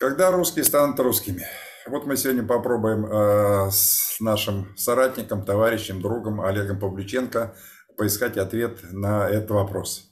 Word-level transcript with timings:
Когда 0.00 0.30
русские 0.30 0.64
станут 0.64 0.98
русскими? 0.98 1.44
Вот 1.86 2.06
мы 2.06 2.16
сегодня 2.16 2.42
попробуем 2.42 3.04
э, 3.04 3.70
с 3.70 4.16
нашим 4.18 4.74
соратником, 4.74 5.44
товарищем, 5.44 6.00
другом 6.00 6.40
Олегом 6.40 6.80
Павлюченко 6.80 7.54
поискать 7.98 8.38
ответ 8.38 8.78
на 8.92 9.28
этот 9.28 9.50
вопрос. 9.50 10.10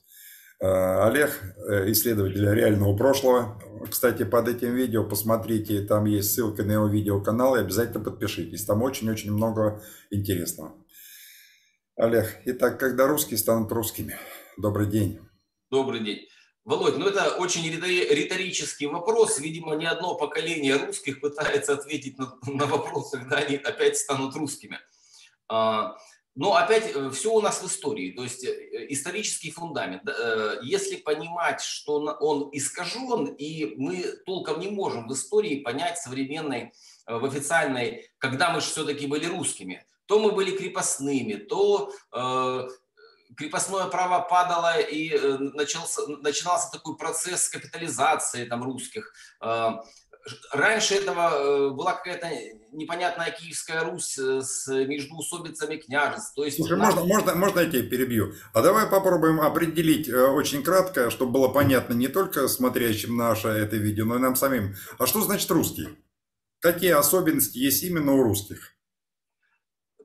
Э, 0.61 1.07
Олег, 1.07 1.31
э, 1.71 1.91
исследователь 1.93 2.47
реального 2.53 2.95
прошлого. 2.99 3.59
Кстати, 3.91 4.25
под 4.25 4.49
этим 4.49 4.75
видео 4.75 5.05
посмотрите, 5.05 5.81
там 5.81 6.05
есть 6.05 6.35
ссылка 6.35 6.65
на 6.65 6.73
его 6.73 6.87
видеоканал 6.87 7.57
и 7.57 7.61
обязательно 7.61 8.05
подпишитесь. 8.05 8.67
Там 8.67 8.83
очень-очень 8.83 9.33
много 9.33 9.83
интересного. 10.11 10.75
Олег, 11.97 12.27
итак, 12.45 12.79
когда 12.79 13.07
русские 13.07 13.39
станут 13.39 13.73
русскими? 13.73 14.19
Добрый 14.59 14.87
день. 14.87 15.19
Добрый 15.71 16.05
день. 16.05 16.29
Володь, 16.69 16.99
ну 16.99 17.07
это 17.07 17.31
очень 17.37 17.67
риторический 17.67 18.89
вопрос. 18.89 19.39
Видимо, 19.39 19.75
ни 19.75 19.87
одно 19.87 20.17
поколение 20.17 20.77
русских 20.77 21.23
пытается 21.23 21.73
ответить 21.73 22.19
на, 22.19 22.37
на 22.47 22.67
вопрос, 22.67 23.13
когда 23.13 23.37
они 23.37 23.57
опять 23.57 23.97
станут 23.97 24.37
русскими. 24.37 24.79
А, 25.49 25.97
но 26.35 26.57
опять 26.57 26.95
э, 26.95 27.09
все 27.09 27.33
у 27.33 27.41
нас 27.41 27.63
в 27.63 27.67
истории, 27.67 28.13
то 28.13 28.23
есть 28.23 28.45
э, 28.45 28.85
исторический 28.91 29.51
фундамент. 29.51 30.07
Э, 30.07 30.59
если 30.63 30.97
понимать, 30.97 31.63
что 31.63 31.95
он 31.95 32.51
искажен, 32.53 33.35
и 33.39 33.75
мы 33.79 34.03
толком 34.27 34.61
не 34.61 34.69
можем 34.69 35.09
в 35.09 35.13
истории 35.15 35.61
понять 35.61 35.97
современной, 35.97 36.75
в 37.07 37.25
официальной, 37.25 38.11
когда 38.19 38.51
мы 38.51 38.61
все-таки 38.61 39.07
были 39.07 39.25
русскими, 39.25 39.87
то 40.05 40.19
мы 40.19 40.33
были 40.33 40.55
крепостными, 40.55 41.37
то 41.37 41.91
крепостное 43.37 43.87
право 43.87 44.21
падало 44.21 44.79
и 44.79 45.11
э, 45.11 45.39
начался, 45.39 46.03
начинался 46.23 46.71
такой 46.73 46.97
процесс 46.97 47.49
капитализации 47.49 48.45
там, 48.45 48.63
русских. 48.63 49.13
Э, 49.43 49.73
раньше 50.53 50.95
этого 50.95 51.31
э, 51.31 51.71
была 51.71 51.95
какая-то 51.95 52.29
непонятная 52.73 53.31
Киевская 53.31 53.85
Русь 53.85 54.19
с 54.19 54.67
междуусобицами 54.69 55.77
княжеств. 55.77 56.35
То 56.35 56.45
есть, 56.45 56.57
Слушай, 56.57 56.79
можно, 56.79 57.05
можно, 57.05 57.35
можно 57.35 57.61
я 57.61 57.71
тебя 57.71 57.89
перебью? 57.89 58.35
А 58.53 58.63
давай 58.63 58.87
попробуем 58.87 59.41
определить 59.41 60.09
очень 60.13 60.63
кратко, 60.63 61.11
чтобы 61.11 61.33
было 61.33 61.49
понятно 61.49 61.95
не 61.95 62.09
только 62.09 62.49
смотрящим 62.49 63.17
наше 63.17 63.49
это 63.49 63.77
видео, 63.77 64.05
но 64.05 64.17
и 64.17 64.21
нам 64.21 64.37
самим. 64.37 64.75
А 64.99 65.07
что 65.07 65.21
значит 65.21 65.51
русский? 65.51 65.89
Какие 66.61 66.91
особенности 66.91 67.59
есть 67.59 67.83
именно 67.85 68.13
у 68.13 68.23
русских? 68.23 68.78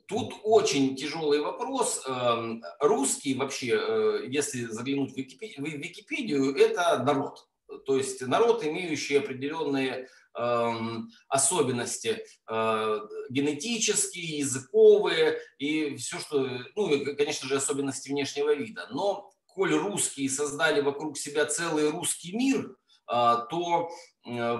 Тут 0.07 0.33
очень 0.43 0.95
тяжелый 0.95 1.39
вопрос. 1.39 2.03
Эм, 2.05 2.63
русский 2.79 3.35
вообще, 3.35 3.79
э, 3.79 4.25
если 4.27 4.65
заглянуть 4.65 5.13
в 5.13 5.17
Википедию, 5.17 6.55
это 6.55 7.01
народ. 7.03 7.47
То 7.85 7.97
есть 7.97 8.21
народ, 8.21 8.63
имеющий 8.65 9.15
определенные 9.15 10.09
эм, 10.35 11.09
особенности 11.29 12.25
э, 12.49 12.99
генетические, 13.29 14.39
языковые 14.39 15.39
и 15.57 15.95
все, 15.95 16.19
что, 16.19 16.47
ну, 16.75 17.15
конечно 17.15 17.47
же, 17.47 17.55
особенности 17.55 18.09
внешнего 18.09 18.53
вида. 18.53 18.87
Но 18.91 19.31
коль 19.45 19.73
русские 19.73 20.29
создали 20.29 20.81
вокруг 20.81 21.17
себя 21.17 21.45
целый 21.45 21.89
русский 21.89 22.35
мир, 22.35 22.75
то 23.05 23.89
э, 24.25 24.57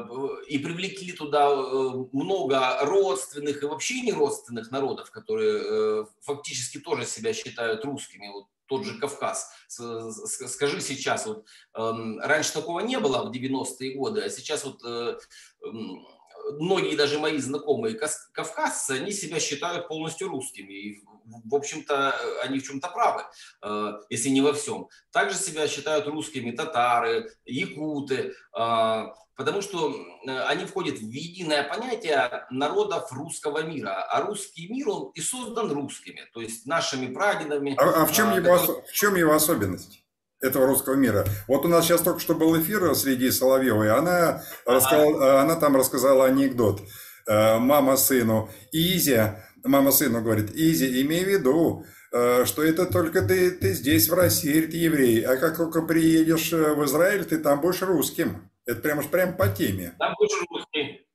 и 0.47 0.57
привлекли 0.57 1.13
туда 1.13 1.49
э, 1.49 2.05
много 2.11 2.79
родственных 2.81 3.63
и 3.63 3.65
вообще 3.65 4.01
не 4.01 4.11
родственных 4.11 4.71
народов, 4.71 5.11
которые 5.11 5.61
э, 5.63 6.05
фактически 6.21 6.79
тоже 6.79 7.05
себя 7.05 7.33
считают 7.33 7.85
русскими. 7.85 8.27
Вот 8.33 8.47
тот 8.65 8.85
же 8.85 8.97
Кавказ. 8.97 9.51
Скажи 9.67 10.81
сейчас, 10.81 11.25
вот 11.25 11.45
эм, 11.75 12.19
раньше 12.19 12.53
такого 12.53 12.79
не 12.79 12.97
было 12.97 13.23
в 13.23 13.31
90-е 13.31 13.95
годы, 13.95 14.21
а 14.21 14.29
сейчас 14.29 14.63
вот 14.63 14.81
многие 16.59 16.95
даже 16.95 17.19
мои 17.19 17.37
знакомые 17.37 17.97
кавказцы, 18.33 18.91
они 18.91 19.11
себя 19.11 19.39
считают 19.39 19.87
полностью 19.87 20.27
русскими. 20.27 20.73
И, 20.73 21.03
в 21.25 21.55
общем-то, 21.55 22.15
они 22.43 22.59
в 22.59 22.63
чем-то 22.63 22.89
правы, 22.89 23.23
э, 23.61 23.93
если 24.09 24.29
не 24.29 24.41
во 24.41 24.53
всем. 24.53 24.87
Также 25.11 25.37
себя 25.37 25.67
считают 25.67 26.07
русскими 26.07 26.51
татары, 26.51 27.31
якуты, 27.45 28.33
э, 28.57 29.03
потому 29.35 29.61
что 29.61 29.95
э, 30.27 30.39
они 30.47 30.65
входят 30.65 30.99
в 30.99 31.11
единое 31.11 31.63
понятие 31.63 32.45
народов 32.49 33.11
русского 33.11 33.63
мира. 33.63 34.03
А 34.09 34.21
русский 34.21 34.67
мир, 34.67 34.89
он 34.89 35.11
и 35.11 35.21
создан 35.21 35.71
русскими, 35.71 36.27
то 36.33 36.41
есть 36.41 36.65
нашими 36.65 37.13
прадедами. 37.13 37.75
А, 37.77 38.03
а 38.03 38.05
в, 38.05 38.13
чем 38.13 38.35
его, 38.35 38.57
которые... 38.57 38.83
в 38.83 38.91
чем 38.91 39.15
его 39.15 39.33
особенность? 39.33 40.02
Этого 40.43 40.67
русского 40.67 40.95
мира. 40.95 41.25
Вот 41.47 41.65
у 41.65 41.67
нас 41.67 41.85
сейчас 41.85 42.01
только 42.01 42.19
что 42.19 42.35
был 42.35 42.59
эфир 42.59 42.93
среди 42.95 43.31
Соловьевой, 43.31 43.91
она, 43.91 44.29
ага. 44.29 44.43
рассказала, 44.65 45.41
она 45.41 45.55
там 45.55 45.75
рассказала 45.75 46.25
анекдот. 46.25 46.81
Э, 47.25 47.57
мама 47.57 47.95
сыну, 47.95 48.49
Изя, 48.71 49.45
мама 49.63 49.91
сыну 49.91 50.21
говорит, 50.21 50.51
Изи, 50.53 51.01
имей 51.01 51.23
в 51.23 51.29
виду, 51.29 51.85
э, 52.11 52.45
что 52.45 52.63
это 52.63 52.85
только 52.85 53.21
ты, 53.21 53.51
ты 53.51 53.73
здесь, 53.73 54.09
в 54.09 54.13
России, 54.13 54.61
ты 54.61 54.77
еврей, 54.77 55.21
а 55.21 55.37
как 55.37 55.57
только 55.57 55.81
приедешь 55.81 56.51
э, 56.51 56.73
в 56.73 56.83
Израиль, 56.83 57.23
ты 57.23 57.37
там 57.37 57.61
будешь 57.61 57.81
русским. 57.81 58.51
Это 58.65 58.81
прямо 58.81 59.03
прям 59.03 59.35
по 59.37 59.47
теме. 59.47 59.95
Там 59.99 60.13
будешь 60.17 60.45
русский. 60.49 61.07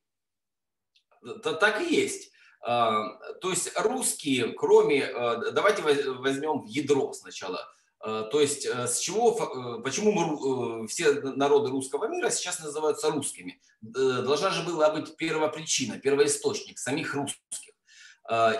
Так 1.42 1.80
и 1.82 1.94
есть. 1.94 2.30
То 2.60 3.50
есть 3.50 3.72
русские, 3.78 4.52
кроме, 4.52 5.06
давайте 5.52 5.82
возьмем 5.82 6.64
ядро 6.64 7.12
сначала– 7.12 7.60
Э, 7.77 7.77
то 8.00 8.40
есть 8.40 8.64
э, 8.64 8.86
с 8.86 9.00
чего, 9.00 9.36
э, 9.36 9.82
почему 9.82 10.12
мы, 10.12 10.86
все 10.86 11.12
народы 11.20 11.70
русского 11.70 12.06
мира 12.06 12.30
сейчас 12.30 12.60
называются 12.60 13.10
русскими? 13.10 13.60
Должна 13.80 14.50
же 14.50 14.64
была 14.64 14.90
быть 14.90 15.16
первопричина, 15.16 15.98
первоисточник 15.98 16.78
самих 16.78 17.14
русских. 17.14 17.67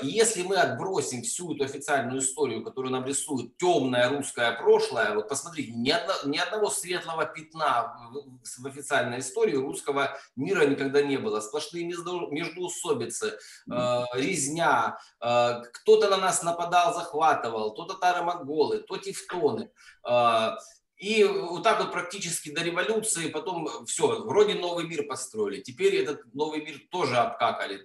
И 0.03 0.07
если 0.07 0.43
мы 0.43 0.57
отбросим 0.57 1.23
всю 1.23 1.55
эту 1.55 1.65
официальную 1.65 2.21
историю, 2.21 2.65
которую 2.65 2.91
нам 2.91 3.05
рисует 3.05 3.57
темное 3.59 4.09
русское 4.09 4.53
прошлое, 4.53 5.15
вот 5.15 5.29
посмотрите, 5.29 5.73
ни, 5.73 5.91
одно, 5.91 6.15
ни 6.25 6.39
одного 6.39 6.71
светлого 6.71 7.27
пятна 7.27 7.95
в, 8.11 8.63
в 8.63 8.67
официальной 8.67 9.19
истории 9.19 9.57
русского 9.57 10.17
мира 10.37 10.65
никогда 10.65 11.03
не 11.03 11.19
было. 11.19 11.41
Сплошные 11.41 11.85
между, 11.85 12.29
междуусобицы, 12.31 13.39
э, 13.71 14.05
резня, 14.15 14.99
э, 15.21 15.63
кто-то 15.75 16.09
на 16.09 16.17
нас 16.17 16.43
нападал, 16.43 16.95
захватывал, 16.95 17.75
то 17.75 17.85
татары-монголы, 17.85 18.79
то 18.79 18.97
тевтоны. 18.97 19.71
Э, 20.09 20.53
и 20.97 21.25
вот 21.25 21.63
так 21.63 21.79
вот 21.79 21.93
практически 21.93 22.51
до 22.51 22.63
революции, 22.63 23.29
потом 23.29 23.87
все, 23.87 24.23
вроде 24.25 24.55
новый 24.55 24.87
мир 24.87 25.07
построили. 25.07 25.61
Теперь 25.61 25.95
этот 25.97 26.35
новый 26.35 26.65
мир 26.65 26.81
тоже 26.91 27.17
обкакали 27.19 27.85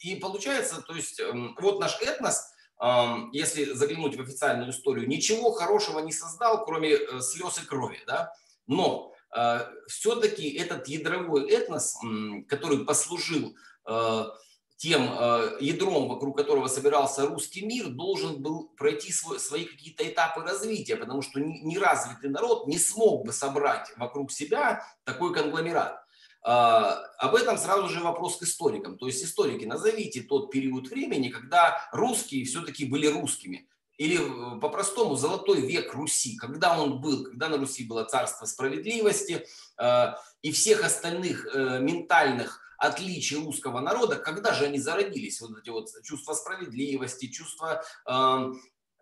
и 0.00 0.16
получается, 0.16 0.80
то 0.80 0.94
есть 0.94 1.20
эм, 1.20 1.54
вот 1.60 1.78
наш 1.78 2.00
этнос, 2.00 2.52
эм, 2.80 3.30
если 3.32 3.72
заглянуть 3.74 4.16
в 4.16 4.20
официальную 4.20 4.70
историю, 4.70 5.06
ничего 5.06 5.52
хорошего 5.52 6.00
не 6.00 6.12
создал, 6.12 6.64
кроме 6.64 6.92
э, 6.92 7.20
слез 7.20 7.58
и 7.58 7.66
крови. 7.66 8.00
Да? 8.06 8.32
Но 8.66 9.12
э, 9.36 9.60
все-таки 9.88 10.50
этот 10.56 10.88
ядровой 10.88 11.50
этнос, 11.50 11.96
который 12.48 12.84
послужил 12.86 13.54
э, 13.86 14.24
тем 14.78 15.02
ядром, 15.60 16.08
вокруг 16.08 16.38
которого 16.38 16.66
собирался 16.66 17.26
русский 17.26 17.66
мир, 17.66 17.88
должен 17.88 18.40
был 18.40 18.70
пройти 18.78 19.12
свой, 19.12 19.38
свои 19.38 19.66
какие-то 19.66 20.08
этапы 20.08 20.40
развития, 20.40 20.96
потому 20.96 21.20
что 21.20 21.38
неразвитый 21.38 22.30
народ 22.30 22.66
не 22.66 22.78
смог 22.78 23.26
бы 23.26 23.32
собрать 23.34 23.92
вокруг 23.98 24.32
себя 24.32 24.82
такой 25.04 25.34
конгломерат. 25.34 26.02
А, 26.42 26.94
об 27.18 27.34
этом 27.34 27.58
сразу 27.58 27.88
же 27.88 28.00
вопрос 28.00 28.38
к 28.38 28.42
историкам. 28.42 28.96
То 28.96 29.06
есть 29.06 29.22
историки, 29.24 29.64
назовите 29.64 30.22
тот 30.22 30.50
период 30.50 30.88
времени, 30.88 31.28
когда 31.28 31.88
русские 31.92 32.44
все-таки 32.44 32.86
были 32.86 33.06
русскими. 33.06 33.68
Или 33.98 34.16
э, 34.16 34.60
по-простому 34.60 35.16
золотой 35.16 35.60
век 35.60 35.92
Руси, 35.92 36.36
когда 36.36 36.80
он 36.80 37.02
был, 37.02 37.24
когда 37.24 37.50
на 37.50 37.58
Руси 37.58 37.84
было 37.84 38.04
царство 38.04 38.46
справедливости 38.46 39.46
а, 39.76 40.18
и 40.40 40.52
всех 40.52 40.84
остальных 40.84 41.46
э, 41.54 41.80
ментальных 41.80 42.60
отличий 42.78 43.36
русского 43.36 43.80
народа, 43.80 44.16
когда 44.16 44.54
же 44.54 44.64
они 44.64 44.78
зародились, 44.78 45.42
вот 45.42 45.58
эти 45.58 45.68
вот 45.68 45.88
чувства 46.02 46.32
справедливости, 46.32 47.26
чувства 47.26 47.84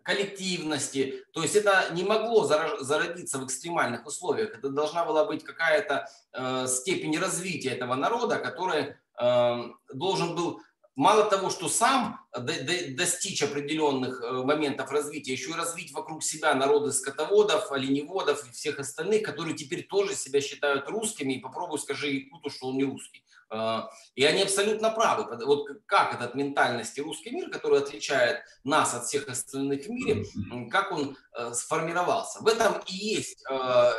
коллективности. 0.09 1.23
То 1.33 1.43
есть 1.43 1.55
это 1.55 1.89
не 1.93 2.03
могло 2.03 2.43
зародиться 2.43 3.37
в 3.37 3.45
экстремальных 3.45 4.07
условиях. 4.07 4.55
Это 4.57 4.69
должна 4.69 5.05
была 5.05 5.25
быть 5.25 5.43
какая-то 5.43 6.07
э, 6.33 6.67
степень 6.67 7.19
развития 7.19 7.69
этого 7.69 7.95
народа, 7.95 8.39
который 8.39 8.95
э, 9.21 9.63
должен 9.93 10.35
был 10.35 10.61
мало 10.99 11.29
того, 11.29 11.49
что 11.49 11.69
сам 11.69 12.19
достичь 12.33 13.41
определенных 13.41 14.21
э, 14.21 14.43
моментов 14.43 14.91
развития, 14.91 15.31
еще 15.31 15.51
и 15.51 15.53
развить 15.53 15.93
вокруг 15.93 16.21
себя 16.23 16.53
народы 16.53 16.91
скотоводов, 16.91 17.71
оленеводов 17.71 18.45
и 18.45 18.51
всех 18.51 18.79
остальных, 18.79 19.23
которые 19.23 19.55
теперь 19.55 19.87
тоже 19.87 20.13
себя 20.13 20.41
считают 20.41 20.89
русскими, 20.89 21.33
и 21.33 21.39
попробуй 21.39 21.79
скажи 21.79 22.09
Якуту, 22.09 22.49
что 22.49 22.67
он 22.67 22.77
не 22.77 22.83
русский. 22.83 23.23
А, 23.49 23.89
и 24.15 24.25
они 24.25 24.41
абсолютно 24.41 24.91
правы. 24.91 25.25
Вот 25.45 25.67
как 25.85 26.15
этот 26.15 26.35
ментальности 26.35 26.99
русский 26.99 27.31
мир, 27.31 27.49
который 27.49 27.79
отличает 27.79 28.41
нас 28.65 28.93
от 28.93 29.05
всех 29.05 29.29
остальных 29.29 29.85
в 29.85 29.89
мире, 29.89 30.25
как 30.69 30.91
он 30.91 31.17
э, 31.33 31.53
сформировался. 31.53 32.39
В 32.41 32.47
этом 32.47 32.73
и 32.85 32.93
есть 32.93 33.43
э, 33.49 33.91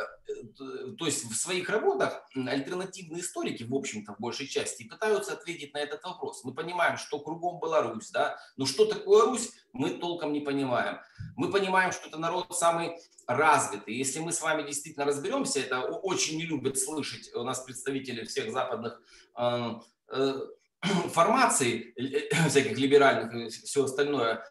то 0.97 1.05
есть 1.05 1.25
в 1.25 1.35
своих 1.35 1.69
работах 1.69 2.23
альтернативные 2.35 3.21
историки, 3.21 3.63
в 3.63 3.73
общем-то, 3.73 4.13
в 4.13 4.19
большей 4.19 4.47
части, 4.47 4.87
пытаются 4.87 5.33
ответить 5.33 5.73
на 5.73 5.79
этот 5.79 6.03
вопрос. 6.03 6.43
Мы 6.43 6.53
понимаем, 6.53 6.97
что 6.97 7.19
кругом 7.19 7.59
была 7.59 7.81
Русь, 7.81 8.09
да, 8.11 8.37
но 8.57 8.65
что 8.65 8.85
такое 8.85 9.25
Русь, 9.25 9.51
мы 9.73 9.91
толком 9.91 10.33
не 10.33 10.41
понимаем. 10.41 10.99
Мы 11.35 11.51
понимаем, 11.51 11.91
что 11.91 12.07
это 12.07 12.17
народ 12.17 12.47
самый 12.57 12.97
развитый. 13.27 13.95
Если 13.95 14.19
мы 14.19 14.31
с 14.31 14.41
вами 14.41 14.63
действительно 14.63 15.05
разберемся, 15.05 15.59
это 15.59 15.81
очень 15.81 16.37
не 16.37 16.45
любят 16.45 16.77
слышать 16.77 17.33
у 17.33 17.43
нас 17.43 17.61
представители 17.61 18.25
всех 18.25 18.51
западных 18.51 19.01
э, 19.37 19.71
э, 20.09 20.33
формаций, 21.09 21.93
всяких 22.49 22.77
либеральных 22.77 23.33
и 23.33 23.49
все 23.49 23.85
остальное, 23.85 24.43
Э, 24.43 24.50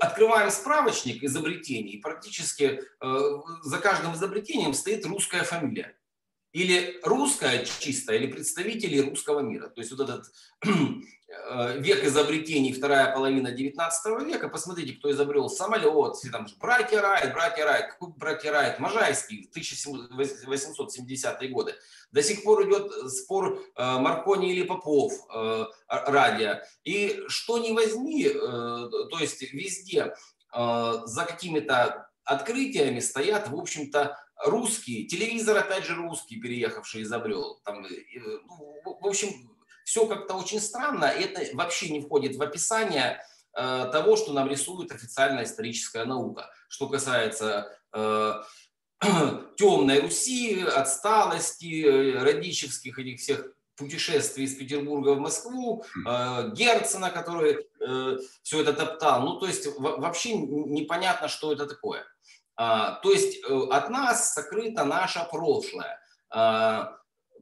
открываем 0.00 0.50
справочник 0.50 1.22
изобретений, 1.24 2.00
практически 2.00 2.80
э, 3.00 3.18
за 3.62 3.78
каждым 3.78 4.14
изобретением 4.14 4.74
стоит 4.74 5.04
русская 5.06 5.42
фамилия. 5.42 5.95
Или 6.56 6.98
русская 7.02 7.64
чистая, 7.80 8.16
или 8.16 8.28
представители 8.28 8.98
русского 8.98 9.40
мира. 9.40 9.68
То 9.68 9.80
есть 9.80 9.92
вот 9.92 10.00
этот 10.00 10.26
Э, 11.48 11.78
век 11.78 12.04
изобретений, 12.04 12.72
вторая 12.72 13.12
половина 13.12 13.50
19 13.50 14.24
века. 14.26 14.48
Посмотрите, 14.48 14.92
кто 14.94 15.10
изобрел 15.10 15.50
самолет, 15.50 16.16
все 16.16 16.30
там 16.30 16.46
братья 16.60 17.00
Райт, 17.02 17.32
братья 17.32 17.64
Райт, 17.64 17.88
какой 17.92 18.10
братья 18.16 18.52
Райт, 18.52 18.78
Можайский, 18.78 19.50
1870-е 19.54 21.48
годы. 21.48 21.74
До 22.12 22.22
сих 22.22 22.44
пор 22.44 22.68
идет 22.68 23.10
спор 23.10 23.60
э, 23.76 23.98
Маркони 23.98 24.52
или 24.52 24.62
Попов 24.62 25.12
э, 25.34 25.64
радио. 25.88 26.60
И 26.84 27.20
что 27.26 27.58
ни 27.58 27.72
возьми, 27.72 28.28
то 28.28 29.18
есть 29.20 29.42
везде 29.52 30.14
за 30.52 31.24
какими-то 31.26 32.08
открытиями 32.24 33.00
стоят, 33.00 33.48
в 33.48 33.56
общем-то, 33.56 34.16
русские. 34.44 35.06
Телевизор, 35.06 35.56
опять 35.56 35.84
же, 35.84 35.94
русский, 35.94 36.40
переехавший 36.40 37.02
изобрел. 37.02 37.60
Там, 37.64 37.82
ну, 37.82 38.98
в 39.00 39.06
общем, 39.06 39.30
все 39.84 40.06
как-то 40.06 40.34
очень 40.34 40.60
странно. 40.60 41.04
Это 41.04 41.56
вообще 41.56 41.90
не 41.90 42.00
входит 42.00 42.36
в 42.36 42.42
описание 42.42 43.22
э, 43.54 43.88
того, 43.92 44.16
что 44.16 44.32
нам 44.32 44.48
рисует 44.48 44.92
официальная 44.92 45.44
историческая 45.44 46.04
наука. 46.04 46.50
Что 46.68 46.88
касается 46.88 47.78
э, 47.92 48.34
темной 49.56 50.00
Руси, 50.00 50.62
отсталости, 50.62 51.84
э, 51.84 52.22
радищевских 52.22 52.98
этих 52.98 53.20
всех 53.20 53.46
путешествий 53.76 54.44
из 54.44 54.54
Петербурга 54.54 55.10
в 55.10 55.20
Москву, 55.20 55.84
э, 56.06 56.50
Герцена, 56.52 57.10
который 57.10 57.66
э, 57.80 58.18
все 58.42 58.60
это 58.60 58.72
топтал. 58.72 59.22
Ну, 59.22 59.38
то 59.38 59.46
есть 59.46 59.68
вообще 59.78 60.34
непонятно, 60.34 61.28
что 61.28 61.52
это 61.52 61.66
такое. 61.66 62.04
А, 62.56 62.92
то 63.02 63.12
есть 63.12 63.44
э, 63.44 63.66
от 63.70 63.90
нас 63.90 64.34
сокрыто 64.34 64.84
наше 64.84 65.26
прошлое. 65.30 66.00
А, 66.30 66.96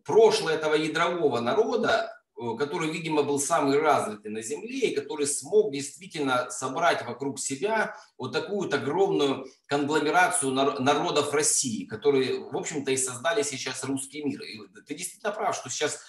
прошлое 0.05 0.55
этого 0.55 0.75
ядрового 0.75 1.41
народа 1.41 2.15
Э, 2.37 2.57
который, 2.59 2.91
видимо, 2.91 3.23
был 3.23 3.39
самый 3.39 3.79
развитый 3.79 4.31
на 4.31 4.43
Земле 4.43 4.91
и 4.91 4.95
который 4.95 5.27
смог 5.27 5.73
действительно 5.73 6.51
собрать 6.51 7.05
вокруг 7.07 7.39
себя 7.39 7.97
вот 8.19 8.33
такую 8.33 8.63
вот 8.63 8.75
огромную 8.75 9.47
конгломерацию 9.67 10.51
народов 10.51 11.33
России, 11.33 11.85
которые, 11.85 12.41
в 12.41 12.57
общем-то, 12.57 12.91
и 12.91 12.97
создали 12.97 13.43
сейчас 13.43 13.85
русский 13.85 14.25
мир. 14.25 14.43
И 14.43 14.59
ты 14.85 14.95
действительно 14.95 15.33
прав, 15.33 15.55
что 15.55 15.71
сейчас 15.71 16.01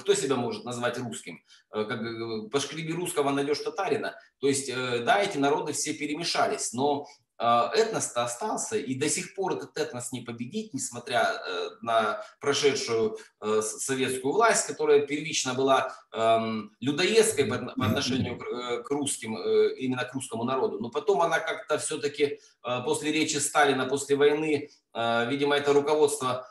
кто 0.00 0.14
себя 0.14 0.36
может 0.36 0.64
назвать 0.64 0.98
русским? 0.98 1.42
Э, 1.72 1.84
как 1.84 2.50
по 2.52 2.60
шкребе 2.60 2.94
русского 2.94 3.30
найдешь 3.30 3.58
татарина. 3.58 4.14
То 4.38 4.46
есть, 4.46 4.72
да, 4.72 5.20
эти 5.20 5.38
народы 5.38 5.72
все 5.72 5.94
перемешались, 5.94 6.72
но 6.72 7.06
этнос-то 7.42 8.22
остался, 8.22 8.76
и 8.76 8.94
до 8.94 9.08
сих 9.08 9.34
пор 9.34 9.54
этот 9.54 9.76
этнос 9.76 10.12
не 10.12 10.20
победить, 10.20 10.72
несмотря 10.74 11.22
э, 11.24 11.70
на 11.80 12.24
прошедшую 12.40 13.18
э, 13.40 13.62
советскую 13.62 14.32
власть, 14.32 14.66
которая 14.66 15.06
первично 15.06 15.54
была 15.54 15.92
эм, 16.12 16.74
людоедской 16.80 17.46
по 17.46 17.56
отношению 17.56 18.38
к 18.38 18.46
э, 18.46 18.94
русским, 18.94 19.36
именно 19.36 20.04
к 20.04 20.14
русскому 20.14 20.44
народу. 20.44 20.78
Но 20.78 20.90
потом 20.90 21.22
она 21.22 21.40
как-то 21.40 21.78
все-таки 21.78 22.40
после 22.84 23.10
речи 23.12 23.38
Сталина, 23.38 23.86
после 23.86 24.16
войны, 24.16 24.70
видимо, 24.94 25.56
это 25.56 25.72
руководство 25.72 26.46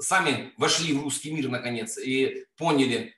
сами 0.00 0.52
вошли 0.58 0.92
в 0.94 1.02
русский 1.02 1.32
мир 1.32 1.48
наконец 1.48 1.98
и 1.98 2.46
поняли, 2.56 3.14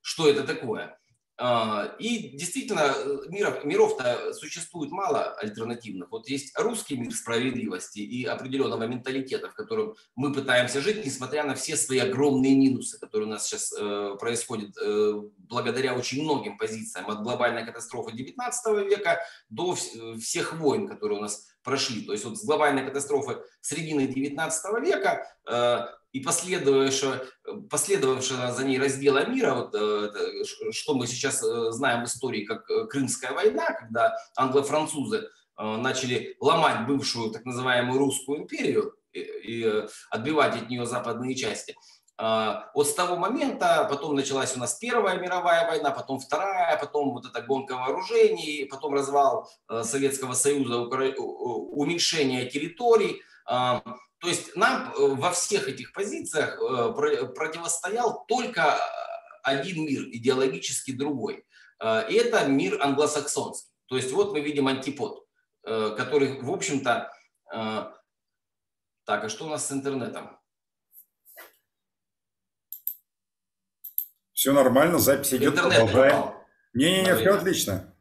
что 0.00 0.28
это 0.28 0.44
такое. 0.44 0.98
А, 1.38 1.94
и 1.98 2.30
действительно, 2.34 2.94
э, 2.96 3.18
миров, 3.28 3.62
миров-то 3.62 4.32
существует 4.32 4.90
мало 4.90 5.34
альтернативных. 5.34 6.10
Вот 6.10 6.28
есть 6.28 6.58
русский 6.58 6.96
мир 6.96 7.12
справедливости 7.12 7.98
и 7.98 8.24
определенного 8.24 8.84
менталитета, 8.84 9.50
в 9.50 9.54
котором 9.54 9.96
мы 10.14 10.32
пытаемся 10.32 10.80
жить, 10.80 11.04
несмотря 11.04 11.44
на 11.44 11.54
все 11.54 11.76
свои 11.76 11.98
огромные 11.98 12.56
минусы, 12.56 12.98
которые 12.98 13.28
у 13.28 13.30
нас 13.30 13.46
сейчас 13.46 13.74
э, 13.78 14.16
происходят 14.18 14.70
э, 14.80 15.12
благодаря 15.36 15.94
очень 15.94 16.22
многим 16.22 16.56
позициям, 16.56 17.10
от 17.10 17.22
глобальной 17.22 17.66
катастрофы 17.66 18.12
19 18.12 18.88
века 18.88 19.20
до 19.50 19.74
в, 19.74 20.18
всех 20.18 20.54
войн, 20.54 20.88
которые 20.88 21.18
у 21.18 21.22
нас 21.22 21.48
прошли. 21.62 22.00
То 22.02 22.12
есть 22.12 22.24
вот 22.24 22.38
с 22.38 22.44
глобальной 22.46 22.86
катастрофы 22.86 23.42
середины 23.60 24.06
19 24.06 24.82
века 24.82 25.26
э, 25.46 25.86
и 26.16 26.20
последовавшего, 26.20 27.22
последовавшего 27.70 28.50
за 28.50 28.64
ней 28.64 28.78
раздела 28.78 29.26
мира, 29.26 29.54
вот, 29.54 29.74
э, 29.74 30.10
что 30.72 30.94
мы 30.94 31.06
сейчас 31.06 31.42
э, 31.42 31.72
знаем 31.72 32.04
в 32.04 32.08
истории 32.08 32.46
как 32.46 32.68
э, 32.70 32.86
Крымская 32.86 33.32
война, 33.32 33.66
когда 33.66 34.16
англо-французы 34.36 35.28
начали 35.58 36.36
ломать 36.38 36.86
бывшую 36.86 37.30
так 37.30 37.46
называемую 37.46 37.98
русскую 37.98 38.40
империю 38.40 38.94
и 39.14 39.86
отбивать 40.10 40.54
от 40.54 40.68
нее 40.68 40.84
западные 40.84 41.34
части. 41.34 41.74
Вот 42.18 42.86
с 42.86 42.92
того 42.92 43.16
момента 43.16 43.86
потом 43.88 44.14
началась 44.14 44.54
у 44.54 44.58
нас 44.58 44.74
Первая 44.74 45.18
мировая 45.18 45.66
война, 45.66 45.92
потом 45.92 46.18
Вторая, 46.20 46.76
потом 46.78 47.14
вот 47.14 47.24
эта 47.24 47.40
гонка 47.40 47.72
вооружений, 47.72 48.68
потом 48.70 48.92
развал 48.92 49.48
Советского 49.82 50.34
Союза, 50.34 50.80
уменьшение 50.80 52.50
территорий. 52.50 53.22
То 54.26 54.30
есть 54.30 54.56
нам 54.56 54.92
э, 54.92 55.14
во 55.14 55.30
всех 55.30 55.68
этих 55.68 55.92
позициях 55.92 56.60
э, 56.60 57.26
противостоял 57.32 58.26
только 58.26 58.76
один 59.44 59.84
мир, 59.84 60.02
идеологически 60.02 60.90
другой. 60.90 61.46
Э, 61.80 62.10
и 62.10 62.14
это 62.14 62.44
мир 62.48 62.82
англосаксонский. 62.82 63.70
То 63.86 63.94
есть 63.94 64.10
вот 64.10 64.32
мы 64.32 64.40
видим 64.40 64.66
антипод, 64.66 65.24
который, 65.62 66.40
в 66.42 66.50
общем-то... 66.50 67.12
Так, 67.48 67.94
а 69.06 69.28
что 69.28 69.44
у 69.44 69.48
нас 69.48 69.68
с 69.68 69.70
интернетом? 69.70 70.40
Все 74.32 74.52
нормально, 74.52 74.98
запись 74.98 75.34
идет, 75.34 75.52
Интернет 75.52 75.84
продолжаем. 75.84 76.34
Не-не-не, 76.74 77.14
все 77.14 77.30
отлично. 77.30 77.94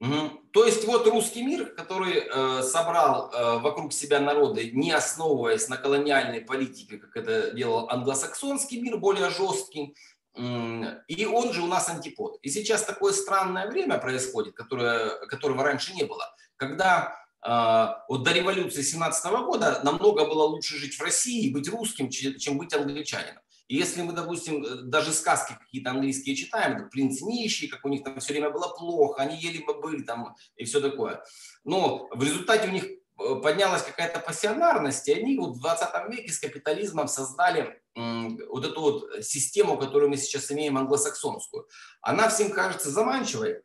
Угу. 0.00 0.41
То 0.52 0.66
есть 0.66 0.84
вот 0.84 1.06
русский 1.06 1.42
мир, 1.42 1.74
который 1.74 2.24
э, 2.24 2.62
собрал 2.62 3.30
э, 3.32 3.58
вокруг 3.60 3.92
себя 3.92 4.20
народы, 4.20 4.70
не 4.72 4.92
основываясь 4.92 5.68
на 5.68 5.78
колониальной 5.78 6.42
политике, 6.42 6.98
как 6.98 7.16
это 7.16 7.52
делал 7.52 7.88
англосаксонский 7.88 8.80
мир, 8.80 8.98
более 8.98 9.30
жесткий, 9.30 9.94
и 10.34 11.26
он 11.26 11.52
же 11.52 11.60
у 11.60 11.66
нас 11.66 11.90
антипод. 11.90 12.38
И 12.40 12.48
сейчас 12.48 12.84
такое 12.84 13.12
странное 13.12 13.68
время 13.68 13.98
происходит, 13.98 14.54
которое, 14.54 15.10
которого 15.26 15.62
раньше 15.62 15.92
не 15.94 16.04
было, 16.04 16.24
когда 16.56 17.14
э, 17.46 17.86
вот 18.08 18.22
до 18.22 18.32
революции 18.32 18.82
17 18.82 19.32
года 19.44 19.80
намного 19.84 20.26
было 20.26 20.44
лучше 20.44 20.76
жить 20.76 20.94
в 20.94 21.02
России 21.02 21.46
и 21.46 21.52
быть 21.52 21.68
русским, 21.68 22.08
чем 22.10 22.58
быть 22.58 22.74
англичанином. 22.74 23.42
И 23.72 23.76
если 23.76 24.02
мы, 24.02 24.12
допустим, 24.12 24.62
э, 24.62 24.82
даже 24.82 25.12
сказки 25.12 25.56
какие-то 25.58 25.92
английские 25.92 26.36
читаем, 26.36 26.76
это 26.76 26.90
принц 26.90 27.22
нищий, 27.22 27.68
как 27.68 27.86
у 27.86 27.88
них 27.88 28.04
там 28.04 28.20
все 28.20 28.34
время 28.34 28.50
было 28.50 28.68
плохо, 28.68 29.22
они 29.22 29.38
ели 29.38 29.64
бобы 29.64 30.02
там 30.02 30.36
и 30.56 30.64
все 30.66 30.78
такое. 30.78 31.24
Но 31.64 32.06
в 32.12 32.22
результате 32.22 32.68
у 32.68 32.70
них 32.70 32.84
э, 32.84 33.34
поднялась 33.42 33.82
какая-то 33.82 34.20
пассионарность, 34.20 35.08
и 35.08 35.14
они 35.14 35.38
вот 35.38 35.56
в 35.56 35.60
20 35.60 35.88
веке 36.10 36.30
с 36.30 36.38
капитализмом 36.38 37.08
создали 37.08 37.80
вот 37.94 38.64
эту 38.66 38.80
вот 38.80 39.24
систему, 39.24 39.78
которую 39.78 40.10
мы 40.10 40.18
сейчас 40.18 40.50
имеем, 40.50 40.76
англосаксонскую. 40.76 41.66
Она 42.02 42.28
всем 42.28 42.50
кажется 42.50 42.90
заманчивой, 42.90 43.62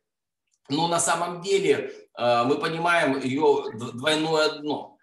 но 0.70 0.88
на 0.88 1.02
самом 1.02 1.42
деле 1.42 1.94
э, 2.18 2.44
мы 2.46 2.58
понимаем 2.60 3.20
ее 3.20 3.74
двойное 3.74 4.60
дно 4.60 4.98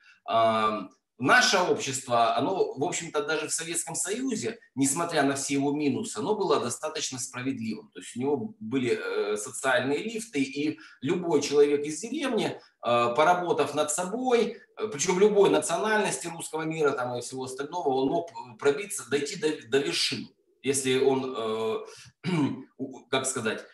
наше 1.18 1.59
общество, 1.59 2.37
оно, 2.37 2.75
в 2.75 2.83
общем-то, 2.83 3.25
даже 3.25 3.49
в 3.49 3.52
Советском 3.52 3.94
Союзе, 3.94 4.59
несмотря 4.75 5.23
на 5.23 5.35
все 5.35 5.54
его 5.54 5.73
минусы, 5.73 6.18
оно 6.18 6.35
было 6.35 6.61
достаточно 6.61 7.18
справедливым. 7.18 7.90
То 7.90 8.00
есть 8.00 8.16
у 8.16 8.21
него 8.21 8.54
были 8.59 8.99
э, 9.00 9.37
социальные 9.37 9.99
лифты, 9.99 10.42
и 10.42 10.78
любой 11.00 11.42
человек 11.42 11.85
из 11.85 12.00
деревни, 12.00 12.47
э, 12.47 12.59
поработав 12.83 13.75
над 13.75 13.90
собой, 13.90 14.56
э, 14.76 14.88
причем 14.88 15.18
любой 15.18 15.50
национальности 15.50 16.26
русского 16.26 16.62
мира 16.62 16.90
там, 16.90 17.16
и 17.16 17.21
всего 17.21 17.44
остального, 17.44 17.88
он 17.88 18.09
мог 18.09 18.30
пробиться, 18.59 19.09
дойти 19.09 19.37
до, 19.37 19.49
до 19.68 19.78
вершин, 19.78 20.28
если 20.62 20.99
он, 20.99 21.87
как 23.11 23.26
сказать, 23.26 23.64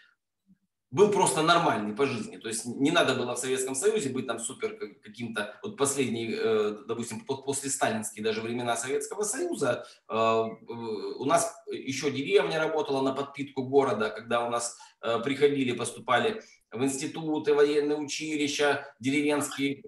был 0.90 1.12
просто 1.12 1.42
нормальный 1.42 1.94
по 1.94 2.06
жизни. 2.06 2.37
То 2.37 2.49
есть 2.49 2.66
не 2.66 2.90
надо 2.90 3.14
было 3.14 3.35
в 3.35 3.38
Советском 3.38 3.75
Союзе 3.75 4.11
быть 4.11 4.26
там 4.26 4.40
супер 4.40 4.76
каким-то, 5.02 5.56
вот 5.62 5.76
последний, 5.76 6.35
э, 6.37 6.78
допустим, 6.87 7.20
после 7.20 7.70
сталинские 7.70 8.25
даже 8.25 8.40
времена 8.40 8.76
Советского 8.76 9.23
Союза, 9.23 9.87
э, 10.09 10.14
у 10.14 11.25
нас 11.25 11.54
еще 11.70 12.11
деревня 12.11 12.59
работала 12.59 13.02
на 13.02 13.14
подпитку 13.14 13.62
города, 13.62 14.11
когда 14.11 14.44
у 14.44 14.50
нас 14.50 14.76
э, 15.02 15.20
приходили, 15.23 15.76
поступали 15.76 16.42
в 16.73 16.82
институты, 16.82 17.54
военные 17.54 17.99
училища, 17.99 18.87
деревенские, 19.00 19.82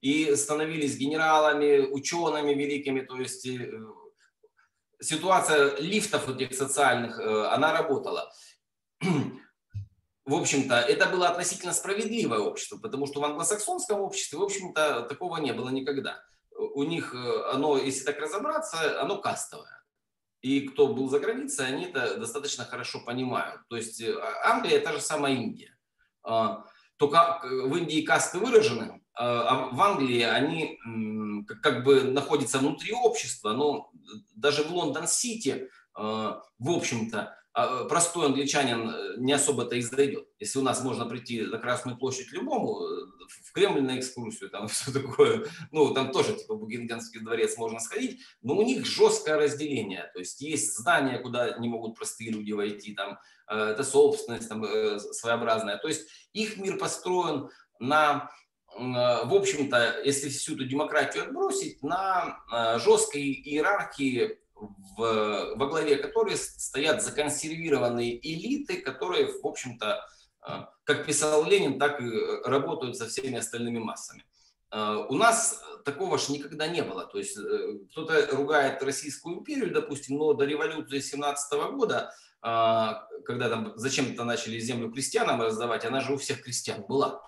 и 0.00 0.34
становились 0.34 0.96
генералами, 0.96 1.80
учеными 1.80 2.54
великими, 2.54 3.00
то 3.02 3.16
есть 3.16 3.46
ситуация 4.98 5.76
лифтов 5.78 6.26
этих 6.30 6.56
социальных, 6.56 7.20
она 7.20 7.74
работала 7.76 8.32
в 10.28 10.34
общем-то, 10.34 10.74
это 10.74 11.08
было 11.08 11.28
относительно 11.28 11.72
справедливое 11.72 12.38
общество, 12.38 12.76
потому 12.76 13.06
что 13.06 13.20
в 13.20 13.24
англосаксонском 13.24 14.00
обществе, 14.00 14.38
в 14.38 14.42
общем-то, 14.42 15.02
такого 15.08 15.38
не 15.38 15.52
было 15.52 15.70
никогда. 15.70 16.22
У 16.50 16.82
них 16.84 17.14
э, 17.14 17.50
оно, 17.52 17.78
если 17.78 18.04
так 18.04 18.18
разобраться, 18.18 19.00
оно 19.00 19.16
кастовое. 19.16 19.82
И 20.42 20.68
кто 20.68 20.88
был 20.88 21.08
за 21.08 21.18
границей, 21.18 21.66
они 21.66 21.86
это 21.86 22.18
достаточно 22.18 22.66
хорошо 22.66 23.00
понимают. 23.00 23.62
То 23.68 23.76
есть 23.76 24.02
э, 24.02 24.14
Англия– 24.44 24.76
это 24.78 24.92
же 24.92 25.00
самая 25.00 25.32
Индия. 25.32 25.74
А, 26.22 26.64
только 26.98 27.40
в 27.42 27.74
Индии 27.76 28.02
касты 28.02 28.38
выражены, 28.38 29.00
а 29.14 29.70
в 29.72 29.80
Англии 29.80 30.22
они 30.22 30.78
как 31.62 31.84
бы 31.84 32.02
находятся 32.02 32.58
внутри 32.58 32.92
общества, 32.92 33.52
но 33.52 33.90
даже 34.34 34.62
в 34.62 34.70
Лондон-Сити, 34.72 35.70
а, 35.94 36.42
в 36.58 36.70
общем-то, 36.70 37.18
а, 37.18 37.28
э, 37.28 37.47
простой 37.88 38.26
англичанин 38.26 38.90
э, 38.90 39.14
не 39.18 39.32
особо-то 39.32 39.74
и 39.74 39.80
зайдет. 39.80 40.28
Если 40.38 40.58
у 40.58 40.62
нас 40.62 40.82
можно 40.82 41.06
прийти 41.06 41.42
на 41.42 41.58
Красную 41.58 41.96
площадь 41.96 42.30
любому, 42.32 42.80
э, 42.82 43.06
в 43.44 43.52
Кремль 43.52 43.82
на 43.82 43.98
экскурсию, 43.98 44.50
там 44.50 44.68
все 44.68 44.92
такое, 44.92 45.46
ну, 45.72 45.92
там 45.94 46.12
тоже 46.12 46.34
типа 46.34 46.54
Бугингенский 46.54 47.20
дворец 47.20 47.56
можно 47.56 47.80
сходить, 47.80 48.20
но 48.42 48.56
у 48.56 48.62
них 48.62 48.86
жесткое 48.86 49.36
разделение, 49.36 50.10
то 50.12 50.18
есть 50.18 50.40
есть 50.40 50.76
здания, 50.76 51.18
куда 51.18 51.58
не 51.58 51.68
могут 51.68 51.96
простые 51.96 52.30
люди 52.30 52.52
войти, 52.52 52.94
там, 52.94 53.18
это 53.46 53.82
собственность 53.82 54.48
там, 54.48 54.62
своеобразная, 54.98 55.78
то 55.78 55.88
есть 55.88 56.06
их 56.32 56.58
мир 56.58 56.76
построен 56.76 57.48
на 57.80 58.30
в 58.76 59.34
общем-то, 59.34 60.02
если 60.04 60.28
всю 60.28 60.54
эту 60.54 60.66
демократию 60.66 61.24
отбросить, 61.24 61.82
на 61.82 62.38
жесткой 62.78 63.32
иерархии 63.32 64.38
в, 64.60 65.54
во 65.56 65.66
главе 65.66 65.96
которой 65.96 66.36
стоят 66.36 67.02
законсервированные 67.02 68.18
элиты, 68.18 68.80
которые, 68.80 69.26
в 69.40 69.46
общем-то, 69.46 70.04
а, 70.40 70.70
как 70.84 71.06
писал 71.06 71.44
Ленин, 71.44 71.78
так 71.78 72.00
и 72.00 72.10
работают 72.44 72.96
со 72.96 73.06
всеми 73.06 73.38
остальными 73.38 73.78
массами. 73.78 74.24
А, 74.70 75.06
у 75.06 75.14
нас 75.14 75.62
такого 75.84 76.18
же 76.18 76.32
никогда 76.32 76.68
не 76.68 76.82
было. 76.82 77.06
То 77.06 77.18
есть 77.18 77.36
э, 77.38 77.78
кто-то 77.90 78.28
ругает 78.32 78.82
Российскую 78.82 79.38
империю, 79.38 79.72
допустим, 79.72 80.16
но 80.16 80.34
до 80.34 80.44
революции 80.44 81.00
17 81.00 81.52
года, 81.72 82.12
а, 82.40 83.06
когда 83.24 83.48
там 83.48 83.72
зачем-то 83.76 84.24
начали 84.24 84.58
землю 84.58 84.90
крестьянам 84.90 85.40
раздавать, 85.40 85.84
она 85.84 86.00
же 86.00 86.14
у 86.14 86.16
всех 86.16 86.42
крестьян 86.42 86.84
была. 86.86 87.22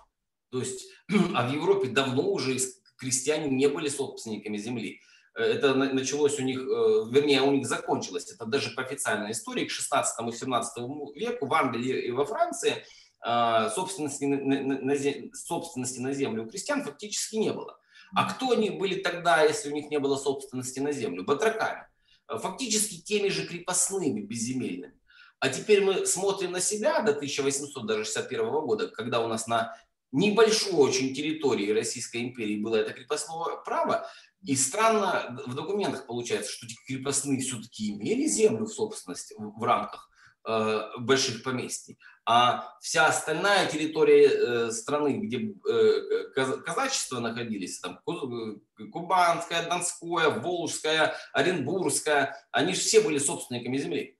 То 0.49 0.59
есть, 0.59 0.89
а 1.35 1.47
в 1.47 1.53
Европе 1.53 1.89
давно 1.89 2.29
уже 2.29 2.57
крестьяне 2.97 3.49
не 3.49 3.67
были 3.67 3.89
собственниками 3.89 4.57
земли. 4.57 5.01
Это 5.33 5.73
началось 5.73 6.39
у 6.39 6.43
них, 6.43 6.59
э, 6.59 7.05
вернее, 7.09 7.41
у 7.41 7.51
них 7.51 7.65
закончилось, 7.65 8.29
это 8.31 8.45
даже 8.45 8.71
по 8.71 8.81
официальной 8.81 9.31
истории, 9.31 9.65
к 9.65 9.71
16 9.71 10.27
и 10.27 10.37
17 10.37 10.83
веку 11.15 11.47
в 11.47 11.53
Англии 11.53 12.07
и 12.07 12.11
во 12.11 12.25
Франции 12.25 12.83
а, 13.23 13.69
собственности 13.69 14.25
на, 14.25 14.81
на, 14.81 14.95
собственности 15.33 15.99
на 15.99 16.11
землю 16.11 16.43
у 16.43 16.49
крестьян 16.49 16.83
фактически 16.83 17.35
не 17.35 17.53
было. 17.53 17.77
А 18.15 18.33
кто 18.33 18.51
они 18.51 18.71
были 18.71 18.95
тогда, 18.95 19.43
если 19.43 19.69
у 19.69 19.73
них 19.73 19.89
не 19.89 19.99
было 19.99 20.17
собственности 20.17 20.79
на 20.79 20.91
землю? 20.91 21.23
Батраками. 21.23 21.85
Фактически 22.27 23.01
теми 23.01 23.29
же 23.29 23.45
крепостными, 23.45 24.21
безземельными. 24.21 24.99
А 25.39 25.49
теперь 25.49 25.83
мы 25.83 26.05
смотрим 26.05 26.51
на 26.51 26.59
себя 26.59 27.01
до 27.01 27.11
1861 27.11 28.49
года, 28.51 28.87
когда 28.89 29.21
у 29.21 29.27
нас 29.27 29.47
на 29.47 29.75
небольшой 30.11 30.73
очень 30.73 31.13
территории 31.13 31.71
Российской 31.71 32.23
империи 32.23 32.61
было 32.61 32.77
это 32.77 32.93
крепостное 32.93 33.57
право, 33.63 34.07
и 34.43 34.55
странно 34.55 35.39
в 35.45 35.53
документах 35.53 36.05
получается, 36.05 36.51
что 36.51 36.67
крепостные 36.87 37.39
все-таки 37.41 37.91
имели 37.91 38.27
землю 38.27 38.65
в 38.65 38.73
собственности 38.73 39.35
в 39.37 39.63
рамках 39.63 40.09
э, 40.47 40.81
больших 40.97 41.43
поместий, 41.43 41.99
а 42.25 42.75
вся 42.81 43.07
остальная 43.07 43.67
территория 43.67 44.27
э, 44.29 44.71
страны, 44.71 45.19
где 45.19 45.53
э, 45.69 46.57
казачество 46.65 47.19
находились, 47.19 47.79
там 47.79 47.99
э, 48.07 48.85
Кубанская, 48.91 49.67
Донская, 49.67 50.29
Волжская, 50.29 51.15
Оренбургская, 51.33 52.35
они 52.51 52.73
же 52.73 52.79
все 52.79 53.01
были 53.01 53.17
собственниками 53.17 53.77
земли. 53.77 54.17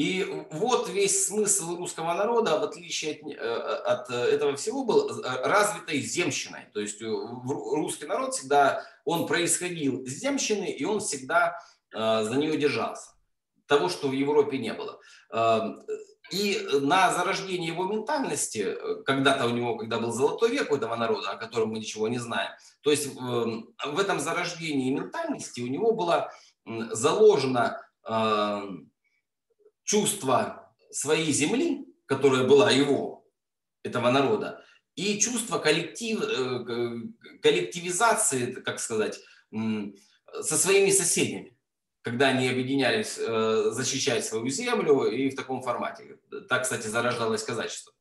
И 0.00 0.24
вот 0.50 0.88
весь 0.88 1.26
смысл 1.26 1.76
русского 1.76 2.14
народа, 2.14 2.58
в 2.58 2.62
отличие 2.62 3.16
от, 3.16 3.20
э, 3.28 3.36
от 3.36 4.10
этого 4.10 4.56
всего, 4.56 4.82
был 4.82 5.10
э, 5.10 5.46
развитой 5.46 6.00
земщиной. 6.00 6.70
То 6.72 6.80
есть 6.80 7.02
э, 7.02 7.04
русский 7.04 8.06
народ 8.06 8.32
всегда, 8.32 8.82
он 9.04 9.26
происходил 9.26 10.06
с 10.06 10.08
земщины, 10.08 10.70
и 10.70 10.86
он 10.86 11.00
всегда 11.00 11.58
за 11.92 12.34
нее 12.36 12.56
держался. 12.56 13.10
Того, 13.66 13.90
что 13.90 14.08
в 14.08 14.12
Европе 14.12 14.56
не 14.56 14.72
было. 14.72 14.98
И 16.30 16.68
на 16.80 17.12
зарождение 17.12 17.68
его 17.68 17.84
ментальности, 17.84 18.78
когда-то 19.04 19.46
у 19.46 19.50
него, 19.50 19.76
когда 19.76 19.98
был 19.98 20.12
золотой 20.12 20.50
век 20.50 20.72
у 20.72 20.76
этого 20.76 20.96
народа, 20.96 21.30
о 21.32 21.36
котором 21.36 21.70
мы 21.70 21.78
ничего 21.78 22.08
не 22.08 22.18
знаем, 22.18 22.52
то 22.80 22.90
есть 22.90 23.08
в 23.14 23.98
этом 23.98 24.18
зарождении 24.20 24.94
ментальности 24.94 25.60
у 25.60 25.66
него 25.66 25.92
было 25.92 26.32
заложено 26.64 27.82
чувство 29.90 30.72
своей 30.92 31.32
земли, 31.32 31.84
которая 32.06 32.44
была 32.44 32.70
его, 32.70 33.24
этого 33.82 34.10
народа, 34.10 34.64
и 34.94 35.18
чувство 35.18 35.58
коллектив, 35.58 36.20
э, 36.22 37.38
коллективизации, 37.42 38.52
как 38.52 38.78
сказать, 38.78 39.18
со 40.42 40.56
своими 40.56 40.90
соседями, 40.90 41.56
когда 42.02 42.28
они 42.28 42.48
объединялись 42.48 43.18
э, 43.18 43.70
защищать 43.72 44.24
свою 44.24 44.48
землю 44.48 45.04
и 45.06 45.30
в 45.30 45.34
таком 45.34 45.62
формате. 45.62 46.18
Так, 46.48 46.62
кстати, 46.62 46.86
зарождалось 46.86 47.42
казачество. 47.42 47.92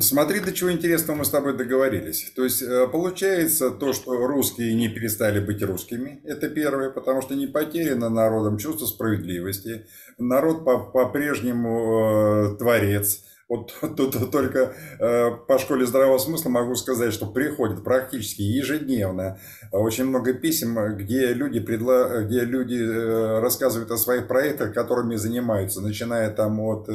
Смотри, 0.00 0.40
до 0.40 0.52
чего 0.52 0.72
интересного 0.72 1.18
мы 1.18 1.24
с 1.24 1.30
тобой 1.30 1.56
договорились. 1.56 2.32
То 2.34 2.42
есть, 2.42 2.62
э, 2.62 2.88
получается 2.88 3.70
то, 3.70 3.92
что 3.92 4.26
русские 4.26 4.74
не 4.74 4.88
перестали 4.88 5.38
быть 5.38 5.62
русскими, 5.62 6.20
это 6.24 6.48
первое, 6.48 6.90
потому 6.90 7.22
что 7.22 7.36
не 7.36 7.46
потеряно 7.46 8.08
народом 8.08 8.58
чувство 8.58 8.86
справедливости. 8.86 9.86
Народ 10.18 10.64
по-прежнему 10.64 12.54
э, 12.54 12.58
творец. 12.58 13.22
Вот 13.48 13.72
тут 13.96 14.32
только 14.32 14.74
э, 14.98 15.30
по 15.46 15.58
школе 15.60 15.86
здравого 15.86 16.18
смысла 16.18 16.48
могу 16.48 16.74
сказать, 16.74 17.12
что 17.12 17.26
приходит 17.26 17.84
практически 17.84 18.42
ежедневно 18.42 19.38
очень 19.70 20.06
много 20.06 20.32
писем, 20.32 20.96
где 20.96 21.32
люди, 21.32 21.60
предла... 21.60 22.22
где 22.22 22.40
люди 22.40 23.40
рассказывают 23.40 23.92
о 23.92 23.96
своих 23.96 24.26
проектах, 24.26 24.74
которыми 24.74 25.14
занимаются, 25.14 25.80
начиная 25.80 26.30
там 26.30 26.58
от 26.58 26.88